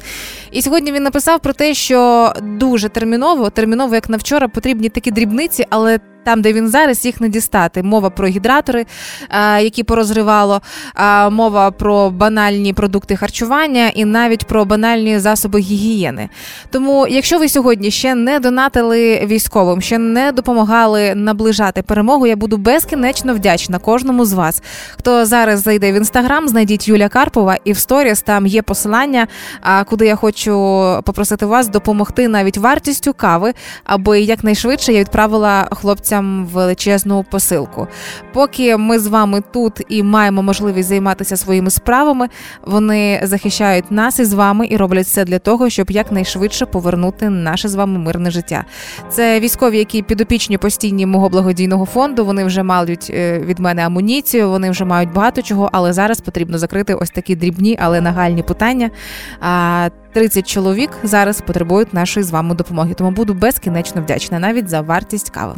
І 0.53 0.63
сьогодні 0.63 0.93
він 0.93 1.03
написав 1.03 1.41
про 1.41 1.53
те, 1.53 1.75
що 1.75 2.33
дуже 2.43 2.89
терміново, 2.89 3.51
терміново, 3.51 3.95
як 3.95 4.09
на 4.09 4.17
вчора, 4.17 4.49
потрібні 4.49 4.89
такі 4.89 5.11
дрібниці, 5.11 5.67
але 5.71 5.99
там, 6.25 6.43
де 6.43 6.53
він 6.53 6.69
зараз, 6.69 7.05
їх 7.05 7.21
не 7.21 7.29
дістати. 7.29 7.83
Мова 7.83 8.11
про 8.11 8.27
гідратори, 8.27 8.87
е, 9.31 9.63
які 9.63 9.83
порозривало, 9.83 10.61
е, 10.97 11.31
мова 11.31 11.71
про 11.71 12.11
банальні 12.11 12.73
продукти 12.73 13.17
харчування 13.17 13.89
і 13.89 14.05
навіть 14.05 14.45
про 14.45 14.65
банальні 14.65 15.19
засоби 15.19 15.61
гігієни. 15.61 16.29
Тому, 16.71 17.07
якщо 17.09 17.39
ви 17.39 17.49
сьогодні 17.49 17.91
ще 17.91 18.15
не 18.15 18.41
донатили 18.41 19.27
військовим, 19.27 19.81
ще 19.81 19.99
не 19.99 20.33
допомагали 20.33 21.15
наближати 21.15 21.83
перемогу, 21.83 22.27
я 22.27 22.37
буду 22.37 22.57
безкінечно 22.57 23.35
вдячна 23.35 23.79
кожному 23.79 24.25
з 24.25 24.33
вас. 24.33 24.63
Хто 24.99 25.27
зараз 25.27 25.63
зайде 25.63 25.93
в 25.93 25.95
інстаграм, 25.95 26.49
знайдіть 26.49 26.89
Юля 26.89 27.09
Карпова, 27.09 27.57
і 27.65 27.73
в 27.73 27.79
сторіс 27.79 28.23
там 28.23 28.47
є 28.47 28.63
посилання, 28.63 29.27
куди 29.87 30.07
я 30.07 30.17
хочу 30.17 30.53
попросити 31.05 31.47
вас 31.47 31.69
допомогти 31.69 32.29
навіть 32.29 32.59
вартістю 32.59 33.13
кави, 33.15 33.53
аби 33.85 34.21
якнайшвидше 34.21 34.93
я 34.93 35.01
відправила 35.01 35.69
хлопцям 35.71 36.12
хлопцям 36.13 36.47
величезну 36.47 37.25
посилку. 37.31 37.89
Поки 38.33 38.77
ми 38.77 38.99
з 38.99 39.07
вами 39.07 39.43
тут 39.53 39.73
і 39.89 40.03
маємо 40.03 40.43
можливість 40.43 40.89
займатися 40.89 41.37
своїми 41.37 41.71
справами, 41.71 42.29
вони 42.63 43.21
захищають 43.23 43.91
нас 43.91 44.19
із 44.19 44.33
вами 44.33 44.67
і 44.71 44.77
роблять 44.77 45.07
все 45.07 45.25
для 45.25 45.39
того, 45.39 45.71
щоб 45.71 45.91
якнайшвидше 45.91 46.67
повернути 46.67 47.31
наше 47.31 47.69
з 47.69 47.75
вами 47.75 47.99
мирне 47.99 48.31
життя. 48.31 48.65
Це 49.11 49.41
військові, 49.41 49.79
які 49.79 50.03
підопічні 50.03 50.59
постійні 50.59 51.07
мого 51.07 51.29
благодійного 51.29 51.87
фонду. 51.87 52.25
Вони 52.25 52.45
вже 52.45 52.63
мають 52.63 53.11
е, 53.11 53.39
від 53.39 53.59
мене 53.59 53.87
амуніцію, 53.87 54.51
вони 54.51 54.71
вже 54.71 54.85
мають 54.85 55.13
багато 55.13 55.43
чого, 55.43 55.71
але 55.73 55.93
зараз 55.93 56.21
потрібно 56.21 56.59
закрити 56.59 56.95
ось 56.95 57.11
такі 57.11 57.37
дрібні, 57.37 57.79
але 57.81 58.01
нагальні 58.01 58.43
питання. 58.43 58.91
А 60.13 60.15
30 60.15 60.49
чоловік 60.49 60.91
зараз 61.03 61.41
потребують 61.41 61.95
нашої 61.95 62.25
з 62.25 62.31
вами 62.31 62.55
допомоги. 62.55 62.95
Тому 62.95 63.11
буду 63.11 63.35
безкінечно 63.35 64.03
вдячна 64.03 64.39
навіть 64.39 64.69
за 64.69 64.81
вартість 64.81 65.31
кави. 65.31 65.55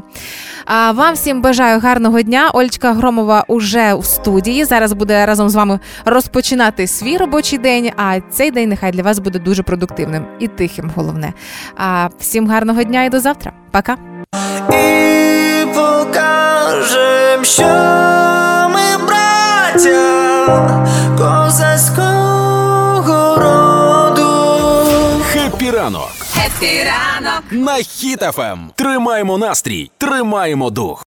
А 0.64 0.92
вам 0.92 1.14
всім 1.14 1.42
бажаю 1.42 1.80
гарного 1.80 2.22
дня. 2.22 2.50
Ольчка 2.54 2.92
Громова 2.92 3.44
уже 3.48 3.94
в 3.94 4.04
студії. 4.04 4.64
Зараз 4.64 4.92
буде 4.92 5.26
разом 5.26 5.48
з 5.48 5.54
вами 5.54 5.78
розпочинати 6.04 6.86
свій 6.86 7.16
робочий 7.16 7.58
день. 7.58 7.90
А 7.96 8.20
цей 8.30 8.50
день 8.50 8.68
нехай 8.68 8.92
для 8.92 9.02
вас 9.02 9.18
буде 9.18 9.38
дуже 9.38 9.62
продуктивним 9.62 10.26
і 10.38 10.48
тихим. 10.48 10.90
Головне. 10.96 11.32
А 11.76 12.08
всім 12.18 12.48
гарного 12.48 12.82
дня 12.82 13.04
і 13.04 13.10
до 13.10 13.20
завтра. 13.20 13.52
Пока. 13.70 13.96
і 14.70 15.66
покажем, 15.74 17.44
що 17.44 17.64
ми 18.68 19.06
браття 19.06 20.86
козацького 21.18 22.03
ранок 25.84 26.10
Хеппі 26.46 26.84
ранок. 26.84 27.42
на 27.50 27.74
Хіт 27.74 28.29
FM. 28.29 28.70
Тримаємо 28.74 29.38
настрій, 29.38 29.90
тримаємо 29.98 30.70
дух. 30.70 31.00